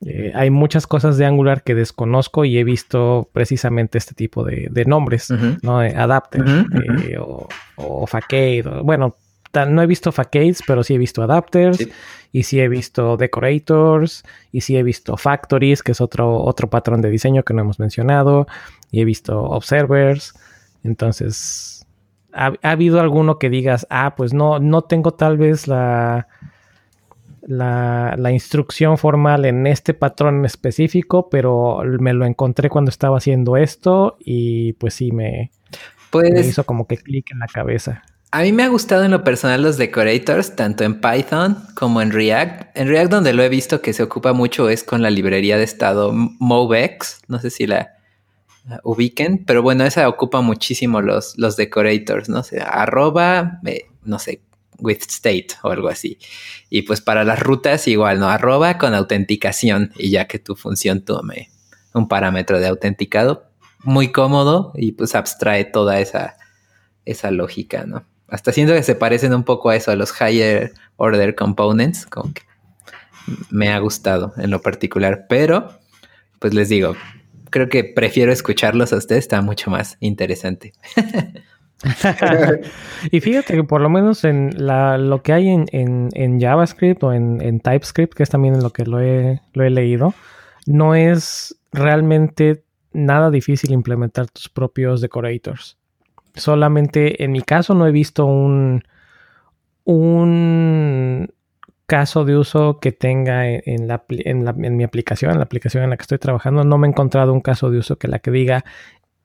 [0.06, 4.84] Eh, hay muchas cosas de Angular que desconozco y he visto precisamente este tipo de,
[4.86, 5.80] nombres, ¿no?
[5.80, 6.44] Adapter
[7.08, 8.62] eh, o, Facade.
[8.84, 9.16] bueno,
[9.68, 11.88] no he visto Facades, pero sí he visto Adapters
[12.30, 14.22] y sí he visto Decorators
[14.52, 17.80] y sí he visto Factories, que es otro, otro patrón de diseño que no hemos
[17.80, 18.46] mencionado,
[18.92, 20.34] y he visto Observers.
[20.84, 21.84] Entonces,
[22.32, 26.28] ha, ha habido alguno que digas, ah, pues no, no tengo tal vez la
[27.50, 34.16] la, instrucción formal en este patrón específico, pero me lo encontré cuando estaba haciendo esto
[34.20, 35.50] y pues sí me,
[36.10, 38.02] pues, hizo como que clic en la cabeza.
[38.32, 42.12] A mí me ha gustado en lo personal los decorators, tanto en Python como en
[42.12, 42.76] React.
[42.76, 45.64] En React donde lo he visto que se ocupa mucho es con la librería de
[45.64, 47.96] estado Movex, no sé si la,
[48.84, 52.44] ubiquen, pero bueno, esa ocupa muchísimo los, los decorators, ¿no?
[52.44, 54.42] sé, arroba, eh, no sé,
[54.80, 56.18] with state o algo así.
[56.68, 58.28] Y pues para las rutas igual, ¿no?
[58.28, 61.50] Arroba con autenticación y ya que tu función tome
[61.92, 63.50] un parámetro de autenticado,
[63.82, 66.36] muy cómodo y pues abstrae toda esa,
[67.04, 68.04] esa lógica, ¿no?
[68.28, 72.32] Hasta siento que se parecen un poco a eso, a los higher order components, como
[72.32, 72.42] que
[73.50, 75.80] me ha gustado en lo particular, pero
[76.38, 76.94] pues les digo,
[77.50, 80.72] creo que prefiero escucharlos a ustedes, está mucho más interesante.
[83.10, 88.14] y fíjate que por lo menos en lo que hay en, JavaScript o en, TypeScript,
[88.14, 90.14] que es también en lo que lo he, lo he leído,
[90.66, 95.78] no es realmente nada difícil implementar tus propios decorators.
[96.34, 98.84] Solamente en mi caso no he visto un,
[99.84, 101.32] un
[101.86, 105.82] caso de uso que tenga en, la, en, la, en mi aplicación, en la aplicación
[105.82, 108.20] en la que estoy trabajando, no me he encontrado un caso de uso que la
[108.20, 108.64] que diga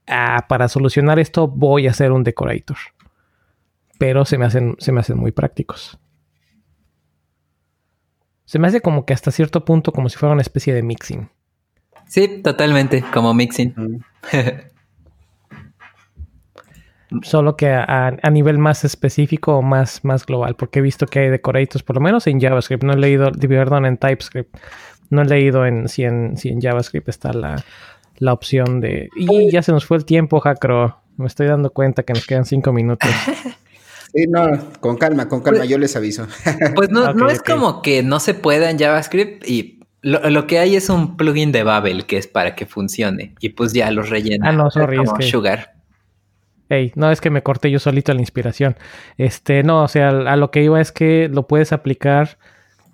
[0.08, 2.78] ah, para solucionar esto voy a hacer un decorator.
[3.98, 5.98] Pero se me hacen, se me hacen muy prácticos.
[8.46, 11.30] Se me hace como que hasta cierto punto como si fuera una especie de mixing.
[12.08, 14.04] Sí, totalmente, como mixing.
[17.22, 21.30] Solo que a, nivel más específico o más, más global, porque he visto que hay
[21.30, 24.58] decorators, por lo menos en JavaScript, no he leído, perdón, en TypeScript,
[25.10, 27.64] no he leído en si en, si en JavaScript está la,
[28.18, 29.10] la opción de...
[29.16, 30.98] Y ya se nos fue el tiempo, Jacro.
[31.18, 33.10] Me estoy dando cuenta que nos quedan cinco minutos.
[34.14, 34.48] Sí, no,
[34.80, 36.26] con calma, con calma, pues yo les aviso.
[36.76, 40.78] Pues no, no es como que no se pueda en JavaScript y lo, que hay
[40.78, 44.50] es un plugin de Babel que es para que funcione y pues ya los rellena.
[44.50, 45.24] Ah, no, sorry, es, que...
[45.24, 45.74] Sugar.
[46.70, 48.78] Ey, no es que me corté yo solito la inspiración.
[49.18, 52.38] Este, no, o sea, a lo que iba es que lo puedes aplicar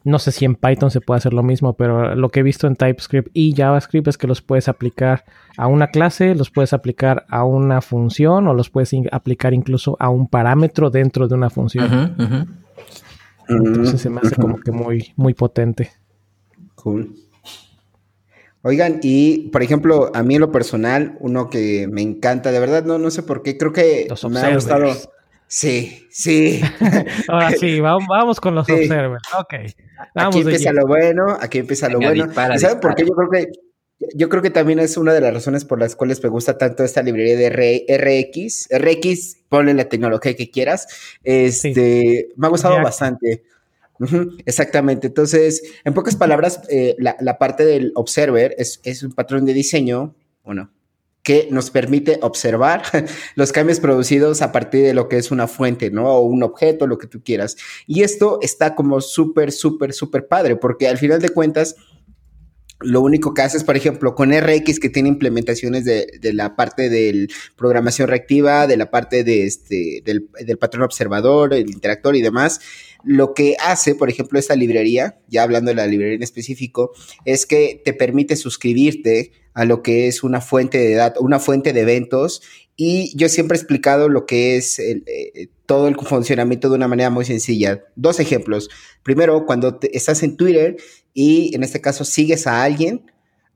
[0.03, 2.67] no sé si en Python se puede hacer lo mismo, pero lo que he visto
[2.67, 5.25] en TypeScript y JavaScript es que los puedes aplicar
[5.57, 10.09] a una clase, los puedes aplicar a una función o los puedes aplicar incluso a
[10.09, 12.15] un parámetro dentro de una función.
[13.47, 15.91] Entonces se me hace como que muy, muy potente.
[16.75, 17.15] Cool.
[18.63, 22.83] Oigan, y por ejemplo, a mí en lo personal, uno que me encanta, de verdad,
[22.85, 24.93] no, no sé por qué, creo que me ha gustado.
[25.51, 26.61] Sí, sí.
[27.27, 29.21] Ahora sí, vamos, con los observers.
[29.37, 29.53] Ok.
[30.15, 32.25] aquí empieza lo bueno, aquí empieza lo bueno.
[32.55, 33.03] ¿Y saben por qué?
[33.05, 33.51] Yo creo que
[34.15, 36.85] yo creo que también es una de las razones por las cuales me gusta tanto
[36.85, 38.69] esta librería de RX.
[38.71, 40.87] RX, ponle la tecnología que quieras.
[41.21, 43.43] Este, me ha gustado bastante.
[44.45, 45.07] exactamente.
[45.07, 49.53] Entonces, en pocas palabras, eh, la, la, parte del observer es, es un patrón de
[49.53, 50.71] diseño, bueno,
[51.23, 52.83] que nos permite observar
[53.35, 56.07] los cambios producidos a partir de lo que es una fuente, ¿no?
[56.09, 57.57] O un objeto, lo que tú quieras.
[57.87, 61.75] Y esto está como súper, súper, súper padre, porque al final de cuentas,
[62.79, 67.27] lo único que haces, por ejemplo, con RX que tiene implementaciones de, la parte de
[67.55, 72.59] programación reactiva, de la parte de este, del, del, patrón observador, el interactor y demás,
[73.03, 76.91] lo que hace, por ejemplo, esta librería, ya hablando de la librería en específico,
[77.25, 81.73] es que te permite suscribirte a lo que es una fuente de datos, una fuente
[81.73, 82.41] de eventos.
[82.75, 87.09] Y yo siempre he explicado lo que es eh, todo el funcionamiento de una manera
[87.09, 87.83] muy sencilla.
[87.95, 88.69] Dos ejemplos.
[89.03, 90.77] Primero, cuando estás en Twitter
[91.13, 93.10] y en este caso sigues a alguien,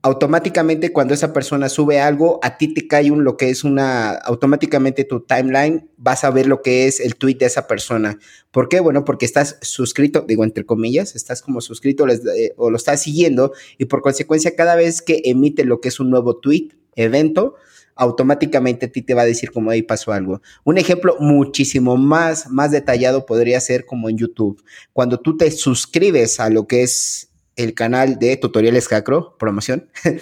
[0.06, 4.12] automáticamente cuando esa persona sube algo, a ti te cae un lo que es una,
[4.12, 8.16] automáticamente tu timeline, vas a ver lo que es el tweet de esa persona.
[8.52, 8.78] ¿Por qué?
[8.78, 13.52] Bueno, porque estás suscrito, digo entre comillas, estás como suscrito eh, o lo estás siguiendo
[13.78, 17.56] y por consecuencia cada vez que emite lo que es un nuevo tweet, evento,
[17.96, 20.40] automáticamente a ti te va a decir como ahí pasó algo.
[20.62, 24.62] Un ejemplo muchísimo más, más detallado podría ser como en YouTube.
[24.92, 27.25] Cuando tú te suscribes a lo que es
[27.56, 29.90] el canal de tutoriales Jacro, promoción.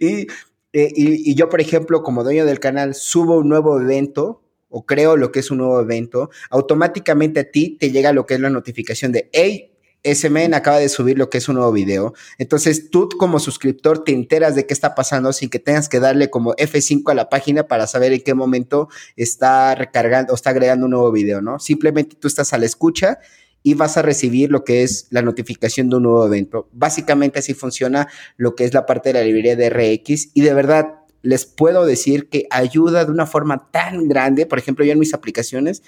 [0.00, 0.26] Eh,
[0.72, 5.16] eh, y, yo, por ejemplo, como dueño del canal, subo un nuevo evento o creo
[5.16, 8.50] lo que es un nuevo evento, automáticamente a ti te llega lo que es la
[8.50, 9.72] notificación de, hey,
[10.04, 12.14] SMN acaba de subir lo que es un nuevo video.
[12.38, 16.30] Entonces tú como suscriptor te enteras de qué está pasando sin que tengas que darle
[16.30, 20.86] como F5 a la página para saber en qué momento está recargando o está agregando
[20.86, 21.58] un nuevo video, ¿no?
[21.58, 23.18] Simplemente tú estás a la escucha
[23.62, 26.68] y vas a recibir lo que es la notificación de un nuevo evento.
[26.72, 30.54] Básicamente así funciona lo que es la parte de la librería de RX y de
[30.54, 34.46] verdad les puedo decir que ayuda de una forma tan grande.
[34.46, 35.82] Por ejemplo, yo en mis aplicaciones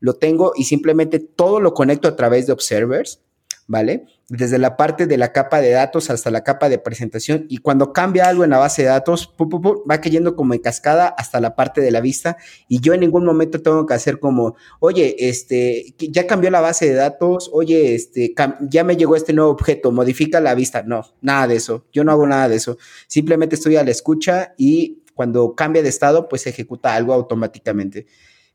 [0.00, 3.20] lo tengo y simplemente todo lo conecto a través de observers
[3.66, 4.06] ¿vale?
[4.28, 7.92] Desde la parte de la capa de datos hasta la capa de presentación y cuando
[7.92, 11.80] cambia algo en la base de datos, va cayendo como en cascada hasta la parte
[11.80, 12.36] de la vista
[12.68, 16.88] y yo en ningún momento tengo que hacer como, oye, este, ya cambió la base
[16.88, 18.34] de datos, oye, este,
[18.68, 20.82] ya me llegó este nuevo objeto, modifica la vista.
[20.82, 24.54] No, nada de eso, yo no hago nada de eso, simplemente estoy a la escucha
[24.56, 28.06] y cuando cambia de estado, pues ejecuta algo automáticamente.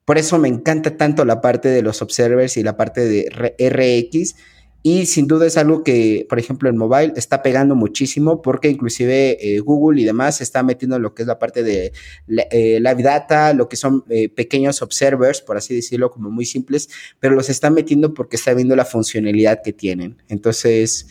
[0.06, 4.36] Por eso me encanta tanto la parte de los observers y la parte de RX
[4.84, 9.38] y sin duda es algo que, por ejemplo, en mobile está pegando muchísimo porque inclusive
[9.40, 11.94] eh, Google y demás está metiendo lo que es la parte de
[12.28, 16.90] eh, live data, lo que son eh, pequeños observers, por así decirlo, como muy simples,
[17.20, 20.22] pero los está metiendo porque está viendo la funcionalidad que tienen.
[20.30, 21.08] Entonces,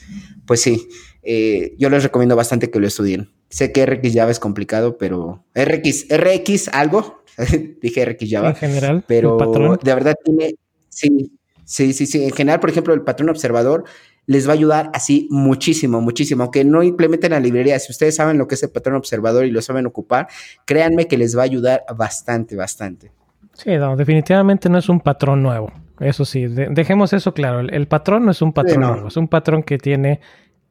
[0.46, 0.88] pues sí,
[1.78, 3.30] yo les recomiendo bastante que lo estudien.
[3.50, 7.22] Sé que RX Java es complicado, pero RX, RX algo,
[7.80, 8.48] dije RX Java.
[8.50, 9.38] En general, pero
[9.80, 10.56] de verdad tiene,
[10.88, 11.39] sí,
[11.70, 12.24] Sí, sí, sí.
[12.24, 13.84] En general, por ejemplo, el patrón observador
[14.26, 16.42] les va a ayudar así muchísimo, muchísimo.
[16.42, 19.52] Aunque no implementen la librería, si ustedes saben lo que es el patrón observador y
[19.52, 20.26] lo saben ocupar,
[20.64, 23.12] créanme que les va a ayudar bastante, bastante.
[23.52, 25.72] Sí, no, definitivamente no es un patrón nuevo.
[26.00, 27.60] Eso sí, dejemos eso claro.
[27.60, 30.18] El, patrón no es un patrón nuevo, es un patrón que tiene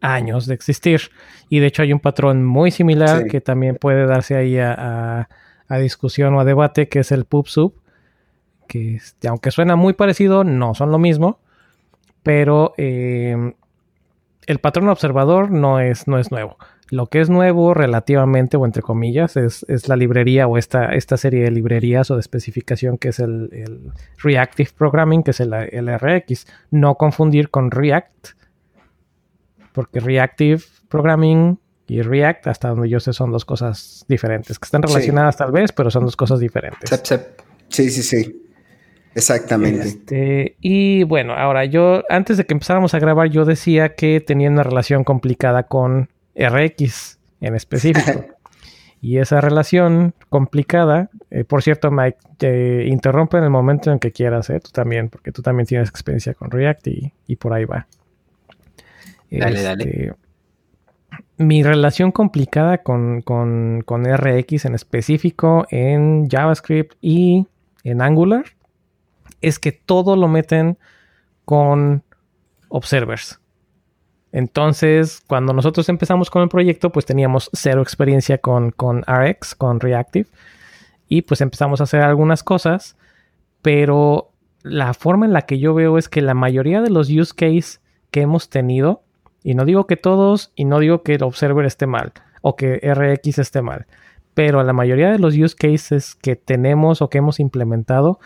[0.01, 0.99] años de existir.
[1.47, 5.29] Y de hecho hay un patrón muy similar que también puede darse ahí a,
[5.65, 7.73] a discusión o a debate, que es el PubSub
[8.69, 11.39] que este, aunque suena muy parecido, no son lo mismo,
[12.23, 13.53] pero em,
[14.45, 16.57] el patrón observador no es, no es nuevo.
[16.91, 21.43] Lo que es nuevo relativamente o entre comillas es, la librería o esta, esta serie
[21.43, 26.47] de librerías o de especificación que es el, Reactive Programming, que es el, RX.
[26.71, 28.29] No confundir con React,
[29.73, 34.83] porque Reactive Programming y React, hasta donde yo sé, son dos cosas diferentes, que están
[34.83, 36.89] relacionadas tal vez, pero son dos cosas diferentes.
[37.69, 38.48] Sí, sí, sí.
[39.15, 39.87] Exactamente.
[39.87, 44.49] Este, y bueno, ahora yo, antes de que empezáramos a grabar, yo decía que tenía
[44.49, 48.25] una relación complicada con RX en específico.
[49.01, 54.11] y esa relación complicada, eh, por cierto, Mike, te interrumpe en el momento en que
[54.11, 54.59] quieras, ¿eh?
[54.59, 56.87] tú también, porque tú también tienes experiencia con React
[57.27, 57.87] y, por ahí va.
[59.31, 59.83] Dale, dale.
[59.83, 60.13] Este,
[61.37, 67.47] mi relación complicada con, con, con RX en específico en JavaScript y
[67.83, 68.43] en Angular
[69.41, 70.77] es que todo lo meten
[71.45, 72.03] con
[72.69, 73.39] observers.
[74.31, 79.79] Entonces, cuando nosotros empezamos con el proyecto, pues teníamos cero experiencia con, con RX, con
[79.79, 80.29] Reactive,
[81.07, 82.95] y pues empezamos a hacer algunas cosas,
[83.61, 84.31] pero
[84.61, 87.81] la forma en la que yo veo es que la mayoría de los use cases
[88.11, 89.01] que hemos tenido,
[89.43, 92.77] y no digo que todos, y no digo que el observer esté mal, o que
[92.77, 93.87] RX esté mal,
[94.35, 98.19] pero la mayoría de los use cases que tenemos o que hemos implementado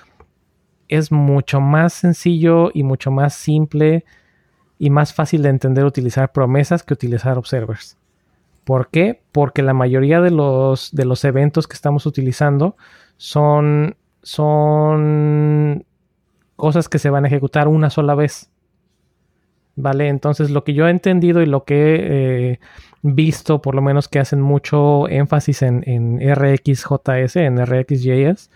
[0.93, 4.05] es mucho más sencillo y mucho más simple
[4.77, 7.97] y más fácil de entender utilizar promesas que utilizar observers.
[8.63, 9.21] ¿Por qué?
[9.31, 12.75] Porque la mayoría de los, de los eventos que estamos utilizando
[13.17, 15.85] son, son
[16.55, 18.51] cosas que se van a ejecutar una sola vez.
[19.75, 20.07] ¿Vale?
[20.09, 22.59] Entonces lo que yo he entendido y lo que he eh,
[23.01, 28.51] visto, por lo menos que hacen mucho énfasis en, en RxJS, en RxJS,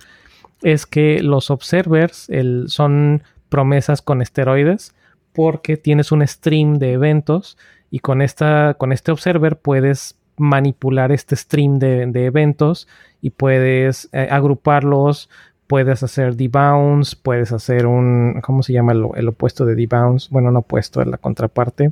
[0.62, 2.30] es que los observers
[2.68, 4.94] son promesas con esteroides
[5.34, 7.58] porque tienes un stream de eventos
[7.92, 12.88] y con, esta, con este observer puedes manipular este stream de, eventos
[13.22, 15.30] y puedes eh, agruparlos,
[15.68, 20.28] puedes hacer debounce, puedes hacer un, ¿cómo se llama el, opuesto de debounce?
[20.32, 21.92] Bueno, no opuesto, es la contraparte.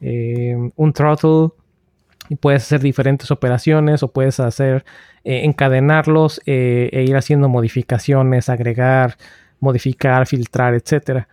[0.00, 1.50] Eh, un throttle
[2.28, 4.84] y puedes hacer diferentes operaciones o puedes hacer
[5.24, 9.16] eh, encadenarlos eh, e ir haciendo modificaciones, agregar,
[9.60, 11.28] modificar, filtrar, etcétera.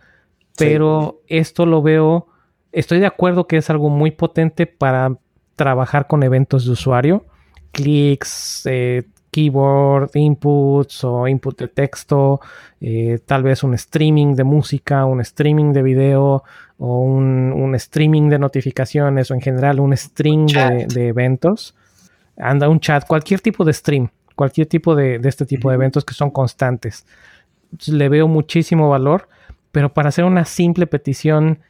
[0.56, 2.28] Pero esto lo veo,
[2.72, 5.18] estoy de acuerdo que es algo muy potente para
[5.54, 7.26] trabajar con eventos de usuario,
[7.72, 12.40] clics, eh, keyboard, inputs o input de texto,
[13.26, 16.42] tal vez un streaming de música, un streaming de video,
[16.78, 21.74] o un, streaming de notificaciones o en general un string de, eventos,
[22.36, 26.14] anda un chat, cualquier tipo de stream, cualquier tipo de, este tipo de eventos que
[26.14, 27.06] son constantes.
[27.86, 29.28] le veo muchísimo valor,
[29.72, 31.60] pero para hacer una simple petición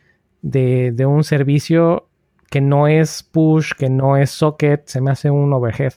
[0.43, 2.09] de, de un servicio
[2.51, 5.95] que no es push, que no es socket, se me hace un overhead.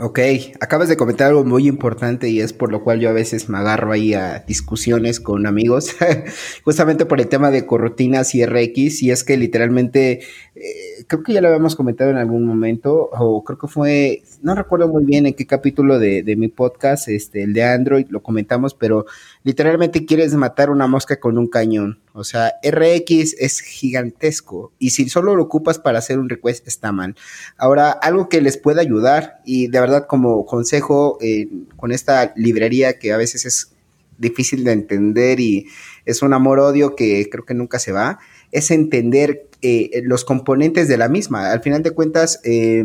[0.00, 0.20] Ok,
[0.60, 3.58] acabas de comentar algo muy importante y es por lo cual yo a veces me
[3.58, 5.96] agarro ahí a discusiones con amigos,
[6.64, 10.20] justamente por el tema de corrutinas y RX, y es que literalmente,
[10.54, 14.54] eh, creo que ya lo habíamos comentado en algún momento, o creo que fue, no
[14.54, 18.22] recuerdo muy bien en qué capítulo de, de mi podcast, este, el de Android, lo
[18.22, 19.06] comentamos, pero
[19.42, 22.00] literalmente quieres matar una mosca con un cañón.
[22.12, 26.90] O sea, RX es gigantesco y si solo lo ocupas para hacer un request está
[26.90, 27.14] mal.
[27.56, 32.98] Ahora, algo que les puede ayudar y de verdad como consejo eh, con esta librería
[32.98, 33.72] que a veces es
[34.18, 35.68] difícil de entender y
[36.04, 38.18] es un amor-odio que creo que nunca se va,
[38.52, 41.50] es entender eh, los componentes de la misma.
[41.50, 42.84] Al final de cuentas, eh,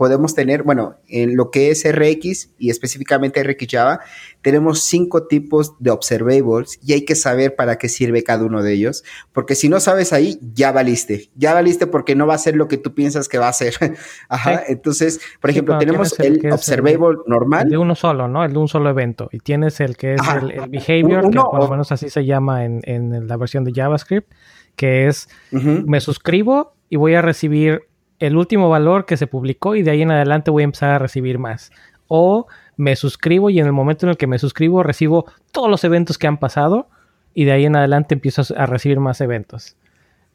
[0.00, 4.00] podemos tener, bueno, en lo que es RX y específicamente RX Java,
[4.40, 8.72] tenemos cinco tipos de observables y hay que saber para qué sirve cada uno de
[8.72, 9.04] ellos,
[9.34, 12.66] porque si no sabes ahí, ya valiste, ya valiste porque no va a ser lo
[12.66, 13.74] que tú piensas que va a ser.
[14.30, 17.64] Ajá, entonces, por ejemplo, tenemos el, observable normal.
[17.64, 18.42] El de uno solo, ¿no?
[18.42, 19.28] El de un solo evento.
[19.32, 23.28] Y tienes el que es el, behavior, que por lo menos así se llama en,
[23.28, 24.32] la versión de JavaScript,
[24.80, 27.82] que es me suscribo y voy a recibir
[28.18, 30.98] el último valor que se publicó y de ahí en adelante voy a empezar a
[30.98, 31.70] recibir más.
[32.08, 32.46] O
[32.78, 36.16] me suscribo y en el momento en el que me suscribo recibo todos los eventos
[36.16, 36.88] que han pasado
[37.34, 39.76] y de ahí en adelante empiezo a recibir más eventos.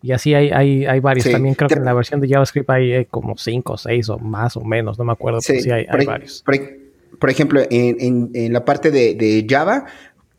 [0.04, 1.28] Y así hay, hay, hay varios.
[1.28, 4.58] También creo que en la versión de JavaScript hay, como 5 o 6 o más
[4.58, 6.44] o menos, no me acuerdo, pero sí hay, varios.
[7.20, 9.86] Por, ejemplo, en, en, la parte de, de, Java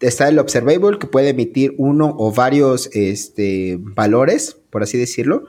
[0.00, 5.44] está el observable que puede emitir uno o varios este, valores, por así decirlo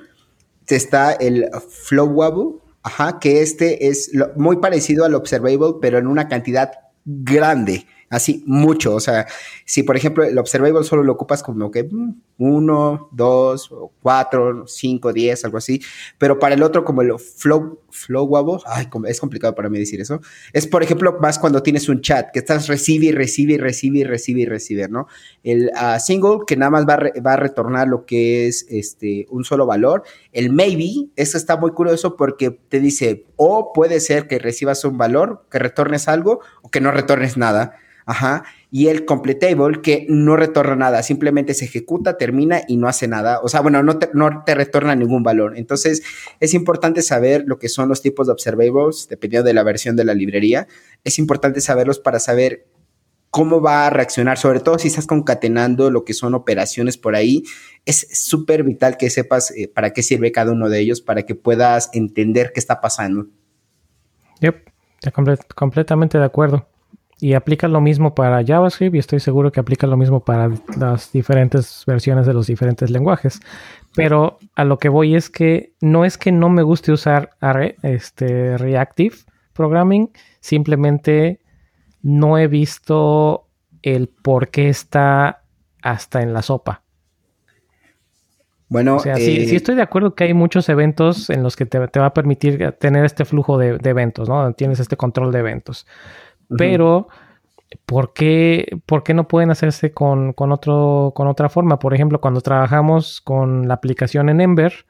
[0.76, 6.72] está el flowable, ajá, que este es muy parecido al observable, pero en una cantidad
[7.06, 7.86] grande.
[8.10, 8.96] Así, mucho.
[8.96, 9.28] O sea,
[9.66, 13.70] si por ejemplo el observable solo lo ocupas como que mm, uno, dos,
[14.02, 15.82] cuatro, cinco, diez, algo así.
[16.18, 20.22] Pero para el otro, como el flow, flowable, ay, es complicado para mí decir eso.
[20.54, 24.00] Es por ejemplo más cuando tienes un chat que estás recibe y recibe y recibe
[24.00, 25.08] y recibe y recibe, ¿no?
[25.44, 29.26] El ah, single que nada más va a, va a, retornar lo que es este
[29.30, 30.04] un solo valor.
[30.32, 34.98] El maybe, eso está muy curioso porque te dice, o puede ser que recibas un
[34.98, 37.78] valor, que retornes algo o que no retornes nada.
[38.08, 38.46] Ajá.
[38.72, 43.42] Y el completable que no retorna nada, simplemente se ejecuta, termina y no hace nada.
[43.44, 45.58] O sea, bueno, no te, no te retorna ningún valor.
[45.58, 46.02] Entonces,
[46.40, 50.06] es importante saber lo que son los tipos de observables, dependiendo de la versión de
[50.06, 50.68] la librería.
[51.04, 52.68] Es importante saberlos para saber
[53.30, 57.44] cómo va a reaccionar, sobre todo si estás concatenando lo que son operaciones por ahí.
[57.86, 61.36] Es súper vital que sepas eh, para qué sirve cada uno de ellos, para que
[61.36, 63.28] puedas entender qué está pasando.
[64.40, 64.70] Yep,
[65.56, 66.68] completamente de acuerdo.
[67.20, 71.12] Y aplica lo mismo para JavaScript y estoy seguro que aplica lo mismo para las
[71.12, 73.40] diferentes versiones de los diferentes lenguajes.
[73.96, 77.32] Pero a lo que voy es que no es que no me guste usar
[77.82, 79.16] este, Reactive
[79.54, 81.42] Programming, simplemente
[82.04, 83.48] no he visto
[83.82, 85.42] el por qué está
[85.82, 86.84] hasta en la sopa.
[88.70, 91.66] Bueno, o sea, sí, eh, estoy de acuerdo que hay muchos eventos en los que
[91.66, 94.52] te, va a permitir tener este flujo de, de, eventos, ¿no?
[94.54, 95.88] Tienes este control de eventos.
[96.56, 97.08] Pero,
[97.86, 101.80] ¿por qué, ¿por qué, no pueden hacerse con, con, otro, con otra forma?
[101.80, 104.86] Por ejemplo, cuando trabajamos con la aplicación en Ember,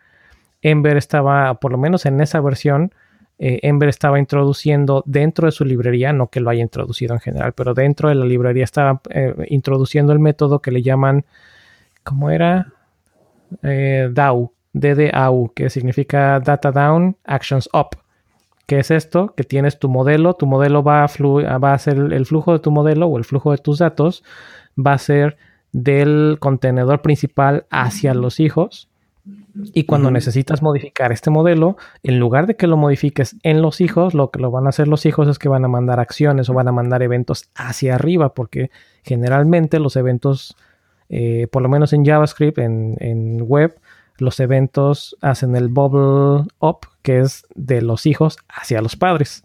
[0.62, 2.92] Ember estaba, por lo menos en esa versión,
[3.40, 7.54] eh, Ember estaba introduciendo dentro de su librería, no que lo haya introducido en general,
[7.54, 11.26] pero dentro de la librería estaba eh, introduciendo el método que le llaman,
[12.04, 12.74] ¿cómo era?
[13.62, 17.98] Eh, DAO, DDAU, que significa Data Down, Actions Up.
[18.68, 19.34] ¿Qué es esto?
[19.35, 22.69] Que tienes tu modelo, tu modelo va a, va a ser el flujo de tu
[22.69, 24.26] modelo o el flujo de tus datos,
[24.77, 25.38] va a ser
[25.72, 28.89] del contenedor principal hacia los hijos.
[29.73, 34.14] Y cuando necesitas modificar este modelo, en lugar de que lo modifiques en los hijos,
[34.14, 36.53] lo que lo van a hacer los hijos es que van a mandar acciones o
[36.53, 38.69] van a mandar eventos hacia arriba, porque
[39.03, 40.56] generalmente los eventos,
[41.10, 43.80] eh, por lo menos en JavaScript, en, en web,
[44.18, 49.44] los eventos hacen el bubble up, que es de los hijos hacia los padres.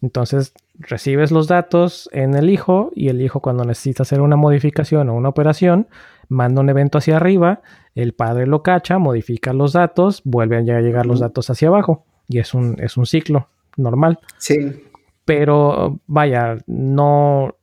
[0.00, 5.08] Entonces recibes los datos en el hijo y el hijo cuando necesita hacer una modificación
[5.08, 5.86] o una operación,
[6.28, 7.62] manda un evento hacia arriba,
[7.94, 12.38] el padre lo cacha, modifica los datos, vuelven a llegar los datos hacia abajo y
[12.38, 14.18] es un, es un ciclo normal.
[14.38, 14.84] Sí.
[15.24, 17.54] Pero vaya, no,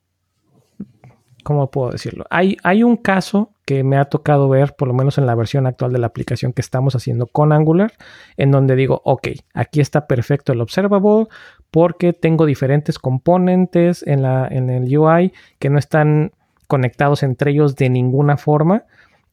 [1.42, 2.24] ¿cómo puedo decirlo?
[2.30, 5.64] Hay, hay un caso que me ha tocado ver, por lo menos en la versión
[5.64, 7.92] actual de la aplicación que estamos haciendo con Angular,
[8.36, 11.28] en donde digo, ok, aquí está perfecto el observable
[11.70, 16.32] porque tengo diferentes componentes en, la, en el UI que no están
[16.66, 18.86] conectados entre ellos de ninguna forma.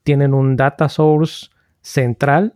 [0.04, 1.48] Tienen un data source
[1.82, 2.54] central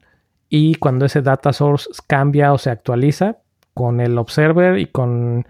[0.47, 3.39] y cuando ese data source cambia o se actualiza
[3.73, 5.47] con el observer y con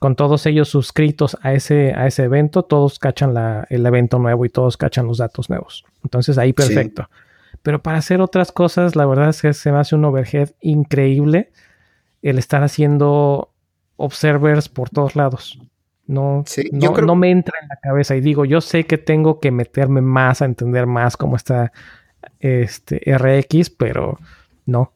[0.00, 3.34] con todos ellos suscritos a ese, a ese evento, todos cachan
[3.68, 5.84] el evento nuevo y todos cachan los datos nuevos.
[6.04, 7.08] Entonces ahí perfecto.
[7.62, 11.50] Pero para hacer otras cosas, la verdad es que se me hace un overhead increíble
[12.22, 13.52] el estar haciendo
[13.96, 15.58] observers por todos lados.
[16.06, 19.50] No, no, no, me entra en la cabeza y digo, yo sé que tengo que
[19.50, 21.72] meterme más a entender más cómo está
[22.38, 24.18] este RX, pero
[24.66, 24.92] no,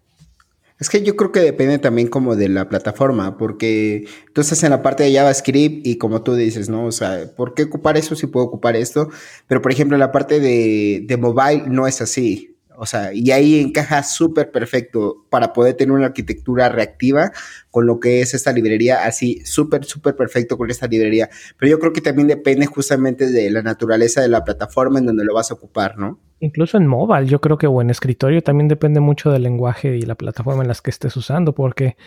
[0.81, 4.71] es que yo creo que depende también como de la plataforma, porque tú estás en
[4.71, 6.87] la parte de JavaScript y como tú dices, ¿no?
[6.87, 9.11] O sea, ¿por qué ocupar eso si puedo ocupar esto?
[9.47, 12.50] Pero por ejemplo, la parte de, de mobile no es así.
[12.83, 17.31] O sea, y ahí encaja súper perfecto para poder tener una arquitectura reactiva
[17.71, 21.29] con lo que es esta librería, así súper, súper perfecto con esta librería.
[21.59, 25.27] Pero yo creo que también depende justamente de la naturaleza de la plataforma en donde
[25.27, 26.19] lo vas a ocupar, ¿no?
[26.39, 30.01] Incluso en mobile, yo creo que o en escritorio también depende mucho del lenguaje y
[30.01, 31.99] la plataforma en las que estés usando, porque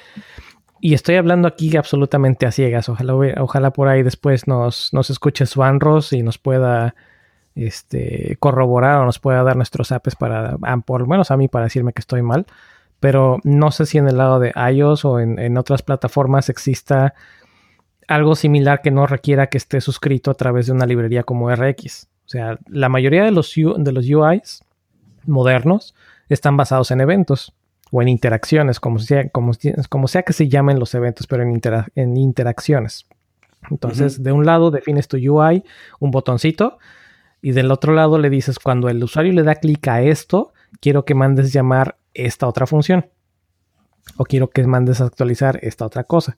[0.81, 2.89] y estoy hablando aquí absolutamente a ciegas.
[2.89, 6.95] Ojalá, ojalá por ahí después nos, nos escuche Swanros y nos pueda
[7.55, 11.47] este, corroborar o nos pueda dar nuestros apps para, ah, por lo menos a mí,
[11.47, 12.45] para decirme que estoy mal.
[12.99, 17.13] Pero no sé si en el lado de iOS o en, otras plataformas exista
[18.07, 22.07] algo similar que no requiera que esté suscrito a través de una librería como RX.
[22.25, 24.63] O sea, la mayoría de los, de los UIs
[25.25, 25.95] modernos
[26.29, 27.53] están basados en eventos
[27.91, 29.51] o en interacciones, como sea, como,
[29.89, 31.61] como sea que se llamen los eventos, pero en,
[31.95, 33.05] en interacciones.
[33.69, 35.63] Entonces, de un lado defines tu UI,
[35.99, 36.79] un botoncito,
[37.43, 41.05] y del otro lado le dices, cuando el usuario le da clic a esto, quiero
[41.05, 43.05] que mandes llamar esta otra función.
[44.17, 46.35] O quiero que mandes actualizar esta otra cosa.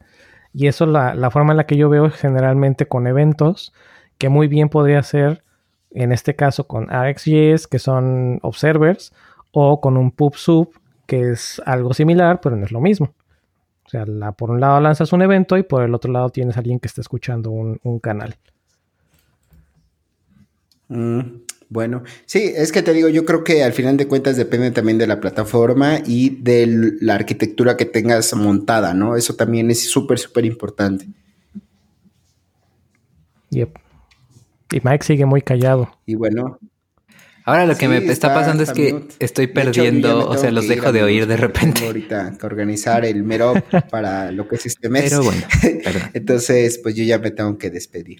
[0.52, 3.72] Y eso la, la forma en la que yo veo generalmente con eventos,
[4.18, 5.44] que muy bien podría ser,
[5.91, 9.14] en este caso con RxJS, que son observers,
[9.52, 10.69] o con un PubSub,
[11.06, 13.14] que es algo similar, pero no es lo mismo.
[13.86, 16.57] O sea, la, por un lado lanzas un evento y por el otro lado tienes
[16.57, 18.36] a alguien que está escuchando un, canal.
[20.88, 21.20] Mm,
[21.70, 24.98] bueno, sí, es que te digo, yo creo que al final de cuentas depende también
[24.98, 29.16] de la plataforma y de la arquitectura que tengas montada, ¿no?
[29.16, 31.07] Eso también es súper, súper importante.
[33.49, 33.78] Yep.
[34.72, 35.98] Y Mike sigue muy callado.
[36.06, 36.60] Y bueno,
[37.48, 41.03] Ahora lo que me está, pasando es que estoy perdiendo, o sea, los dejo de
[41.03, 41.86] oír de repente.
[41.86, 43.57] Ahorita que organizar el Merop
[43.91, 45.12] para lo que es este mes.
[45.12, 45.44] Pero bueno,
[46.14, 48.20] Entonces, pues yo ya me tengo que despedir.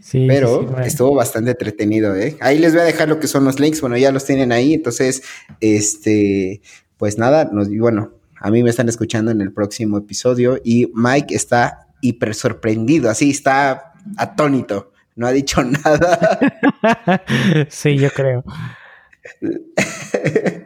[0.00, 2.36] Sí, Pero estuvo bastante entretenido, ¿eh?
[2.40, 4.74] Ahí les voy a dejar lo que son los links, bueno, ya los tienen ahí,
[4.74, 5.22] entonces,
[5.60, 6.60] este,
[6.96, 11.34] pues nada, nos, bueno, a mí me están escuchando en el próximo episodio y Mike
[11.34, 16.40] está hiper sorprendido, así está atónito no ha dicho nada.
[17.68, 18.44] sí, yo creo.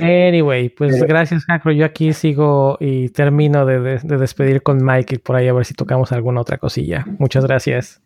[0.00, 1.72] Anyway, pues gracias, Jacro.
[1.72, 5.74] Yo aquí sigo y termino de, despedir con Mike y por ahí a ver si
[5.74, 7.04] tocamos alguna otra cosilla.
[7.18, 8.00] Muchas gracias.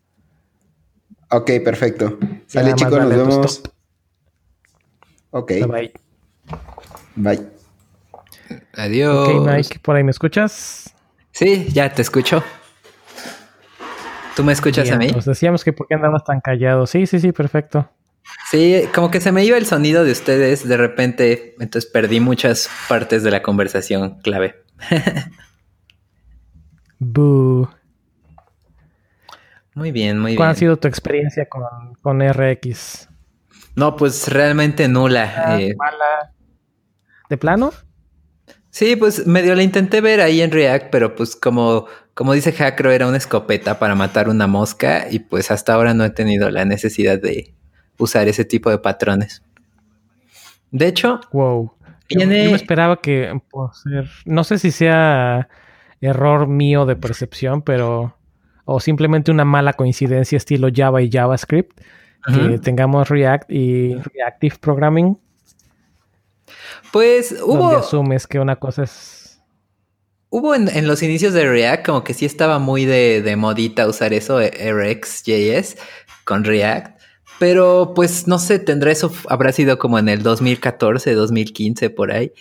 [1.29, 2.17] Ok, perfecto.
[2.47, 3.63] Sale, chicos, nos vemos.
[5.29, 5.49] Ok.
[5.49, 5.93] Bye bye.
[7.15, 7.47] Bye.
[8.73, 9.29] Adiós.
[9.29, 10.93] Ok, Mike, ¿por ahí me escuchas?
[11.31, 12.43] Sí, ya te escucho.
[14.35, 15.09] ¿Tú me escuchas a mí?
[15.11, 16.87] Pues decíamos que por qué andabas tan callado.
[16.87, 17.89] Sí, sí, sí, perfecto.
[18.49, 22.69] Sí, como que se me iba el sonido de ustedes de repente, entonces perdí muchas
[22.87, 24.63] partes de la conversación clave.
[26.99, 27.69] Boo.
[29.73, 30.37] Muy bien, muy bien.
[30.37, 33.09] ¿Cuál ha sido tu experiencia con, con RX?
[33.75, 35.33] No, pues realmente nula.
[35.35, 35.73] Ah, eh.
[37.29, 37.71] ¿De plano?
[38.69, 42.91] Sí, pues medio la intenté ver ahí en React, pero pues como como dice Hackro,
[42.91, 46.65] era una escopeta para matar una mosca y pues hasta ahora no he tenido la
[46.65, 47.55] necesidad de
[47.97, 49.43] usar ese tipo de patrones.
[50.71, 51.71] De hecho, wow.
[52.09, 53.39] Yo, me esperaba que,
[54.25, 55.47] no sé si sea
[56.01, 58.17] error mío de percepción, pero
[58.65, 61.79] o simplemente una mala coincidencia estilo Java y JavaScript,
[62.25, 65.17] que tengamos React y Reactive Programming.
[66.91, 67.57] Pues hubo.
[67.57, 69.21] Donde asumes que una cosa es
[70.33, 74.39] Hubo en, los inicios de React como que sí estaba muy de, modita usar eso,
[74.39, 75.75] eh, RxJS
[76.23, 77.00] con React.
[77.41, 82.33] Pero pues no sé, tendrá eso, habrá sido como en el 2014, 2015 por ahí.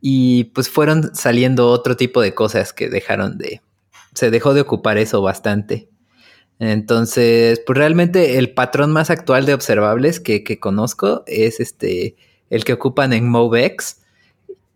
[0.00, 3.60] Y pues fueron saliendo otro tipo de cosas que dejaron de...
[4.14, 5.90] Se dejó de ocupar eso bastante.
[6.58, 12.16] Entonces, pues realmente el patrón más actual de observables que, que conozco es este,
[12.48, 13.98] el que ocupan en MoveX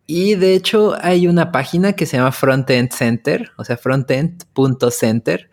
[0.06, 5.48] y de hecho hay una página que se llama Frontend Center, o sea, frontend.center,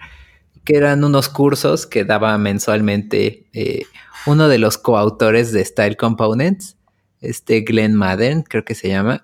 [0.69, 3.85] que eran unos cursos que daba mensualmente eh,
[4.27, 6.77] uno de los coautores de Style Components,
[7.21, 9.23] este Glenn Madden, creo que se llama.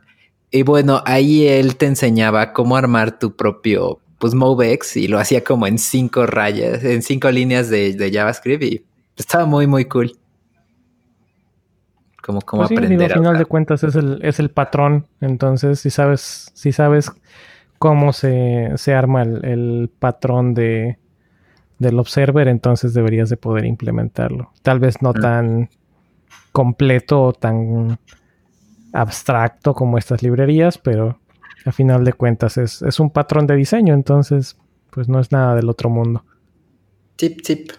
[0.49, 5.43] Y bueno, ahí él te enseñaba cómo armar tu propio, pues, MoveX y lo hacía
[5.43, 8.85] como en cinco rayas, en cinco líneas de, de JavaScript y
[9.15, 10.17] estaba muy, muy cool
[12.23, 13.13] como cómo pues aprender.
[13.13, 15.05] al final de cuentas es el, es el patrón.
[15.21, 17.11] Entonces, si sabes, si sabes
[17.77, 20.97] cómo se, arma el, patrón de,
[21.79, 24.51] del observer, entonces deberías de poder implementarlo.
[24.61, 25.69] Tal vez no tan
[26.51, 27.99] completo o tan
[28.93, 31.19] abstracto como estas librerías, pero
[31.65, 34.57] a final de cuentas es, es un patrón de diseño, entonces
[34.89, 36.23] pues no es nada del otro mundo.
[37.17, 37.71] Tip, tip.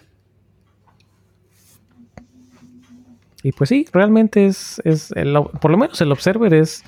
[3.43, 5.13] Y pues sí, realmente es, es
[5.61, 6.83] por lo menos el observer es,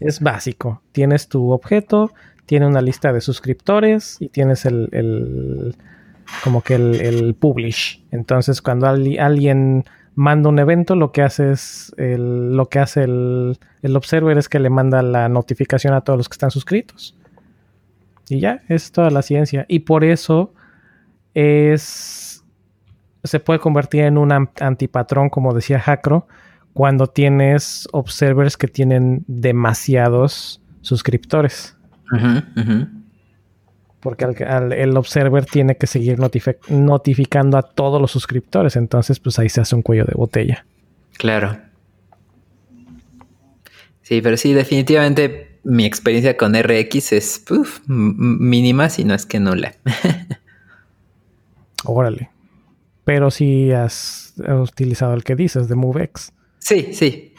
[0.00, 0.82] es básico.
[0.92, 2.12] Tienes tu objeto,
[2.46, 5.76] tiene una lista de suscriptores y tienes el,
[6.42, 8.02] como que el, publish.
[8.10, 9.84] Entonces, cuando alguien
[10.14, 14.58] manda un evento, lo que hace es lo que hace el, el observer es que
[14.58, 17.16] le manda la notificación a todos los que están suscritos.
[18.28, 19.66] Y ya, es toda la ciencia.
[19.68, 20.52] Y por eso
[21.34, 22.30] es
[23.24, 26.26] se puede convertir en un antipatrón, como decía Jacro,
[26.72, 31.76] cuando tienes observers que tienen demasiados suscriptores.
[34.00, 38.76] Porque el observer tiene que seguir notificando a todos los suscriptores.
[38.76, 40.64] Entonces, pues ahí se hace un cuello de botella.
[41.18, 41.58] Claro.
[44.02, 47.44] Sí, pero sí, definitivamente mi experiencia con RX es
[47.86, 49.74] mínima, si no es que nula.
[51.84, 52.30] Órale
[53.10, 56.32] pero sí has utilizado el que dices de MoveX.
[56.60, 57.34] Sí, sí.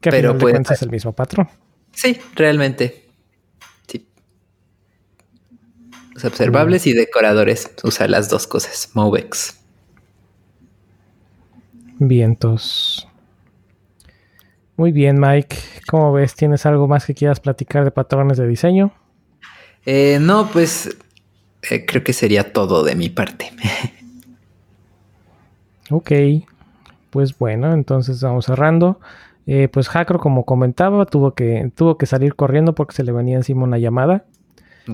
[0.00, 1.48] Que pero puede es el mismo patrón.
[1.92, 3.06] Sí, realmente.
[3.86, 4.08] Sí.
[6.09, 7.70] Pues observables y decoradores.
[7.82, 8.90] Usa las dos cosas.
[8.94, 9.58] Movex.
[11.98, 13.06] Vientos.
[14.76, 15.56] Muy bien, Mike.
[15.88, 16.34] ¿Cómo ves?
[16.34, 18.92] ¿Tienes algo más que quieras platicar de patrones de diseño?
[19.84, 20.96] Eh, no, pues
[21.68, 23.52] eh, creo que sería todo de mi parte.
[25.90, 26.10] ok.
[27.10, 29.00] Pues bueno, entonces vamos cerrando.
[29.46, 33.36] Eh, pues Jacro, como comentaba, tuvo que, tuvo que salir corriendo porque se le venía
[33.36, 34.24] encima una llamada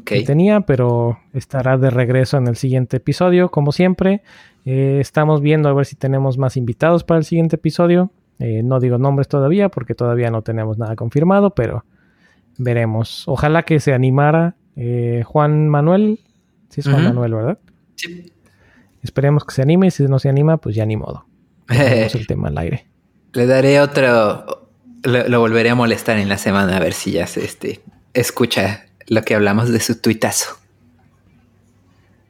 [0.04, 4.22] que tenía, pero estará de regreso en el siguiente episodio, como siempre.
[4.64, 8.10] estamos viendo a ver si tenemos más invitados para el siguiente episodio.
[8.38, 11.84] Eh, no digo nombres todavía porque todavía no tenemos nada confirmado, pero
[12.58, 13.26] veremos.
[13.26, 16.20] Ojalá que se animara eh, Juan Manuel.
[16.68, 17.58] Sí, es Juan Manuel, ¿verdad?
[17.94, 18.32] Sí.
[19.02, 21.26] Esperemos que se anime y si no se anima, pues ya ni modo.
[21.68, 22.86] el tema al aire.
[23.32, 24.68] Le daré otro.
[25.02, 27.80] Lo, volveré a molestar en la semana a ver si ya se este,
[28.12, 30.56] escucha lo que hablamos de su tuitazo.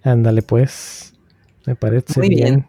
[0.03, 1.15] Ándale, pues.
[1.67, 2.67] Me parece bien.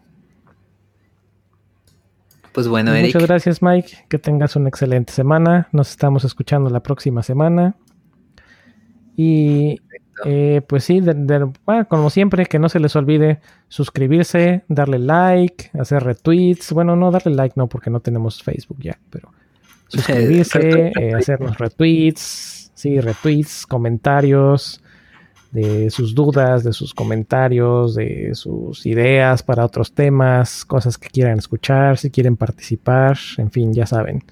[2.52, 3.14] Pues bueno, Eric.
[3.14, 4.06] Muchas gracias, Mike.
[4.08, 5.68] Que tengas una excelente semana.
[5.72, 7.76] Nos estamos escuchando la próxima semana.
[9.16, 9.80] Y
[10.24, 11.00] eh, pues sí,
[11.88, 16.72] como siempre, que no se les olvide suscribirse, darle like, hacer retweets.
[16.72, 19.32] Bueno, no darle like, no, porque no tenemos Facebook ya, pero
[19.88, 24.80] suscribirse, eh, hacernos retweets, sí, retweets, comentarios,
[25.50, 31.38] de sus dudas, de sus comentarios, de sus ideas para otros temas, cosas que quieran
[31.38, 34.22] escuchar, si quieren participar, en fin, ya saben.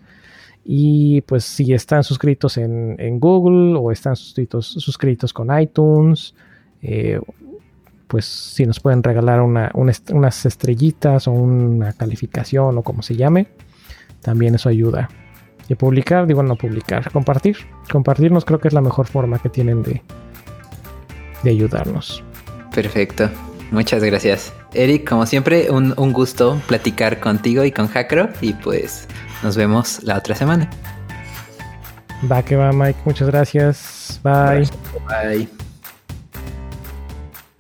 [0.65, 6.35] Y pues si están suscritos en, Google o están suscritos, con iTunes,
[6.83, 7.21] eh,
[8.09, 13.49] pues si nos pueden regalar unas estrellitas o una calificación o como se llame,
[14.23, 15.09] también eso ayuda.
[15.69, 17.57] Y publicar, digo no publicar, compartir.
[17.91, 20.03] Compartirnos creo que es la mejor forma que tienen de,
[21.43, 22.23] de ayudarnos.
[22.75, 23.31] Perfecto.
[23.71, 24.53] Muchas gracias.
[24.75, 29.09] Eric, como siempre, un, gusto platicar contigo y con Hackro y pues
[29.43, 30.71] nos vemos la otra semana.
[32.31, 33.01] Va que va, Mike.
[33.05, 34.21] Muchas gracias.
[34.23, 34.69] Bye.
[35.09, 35.66] Bye.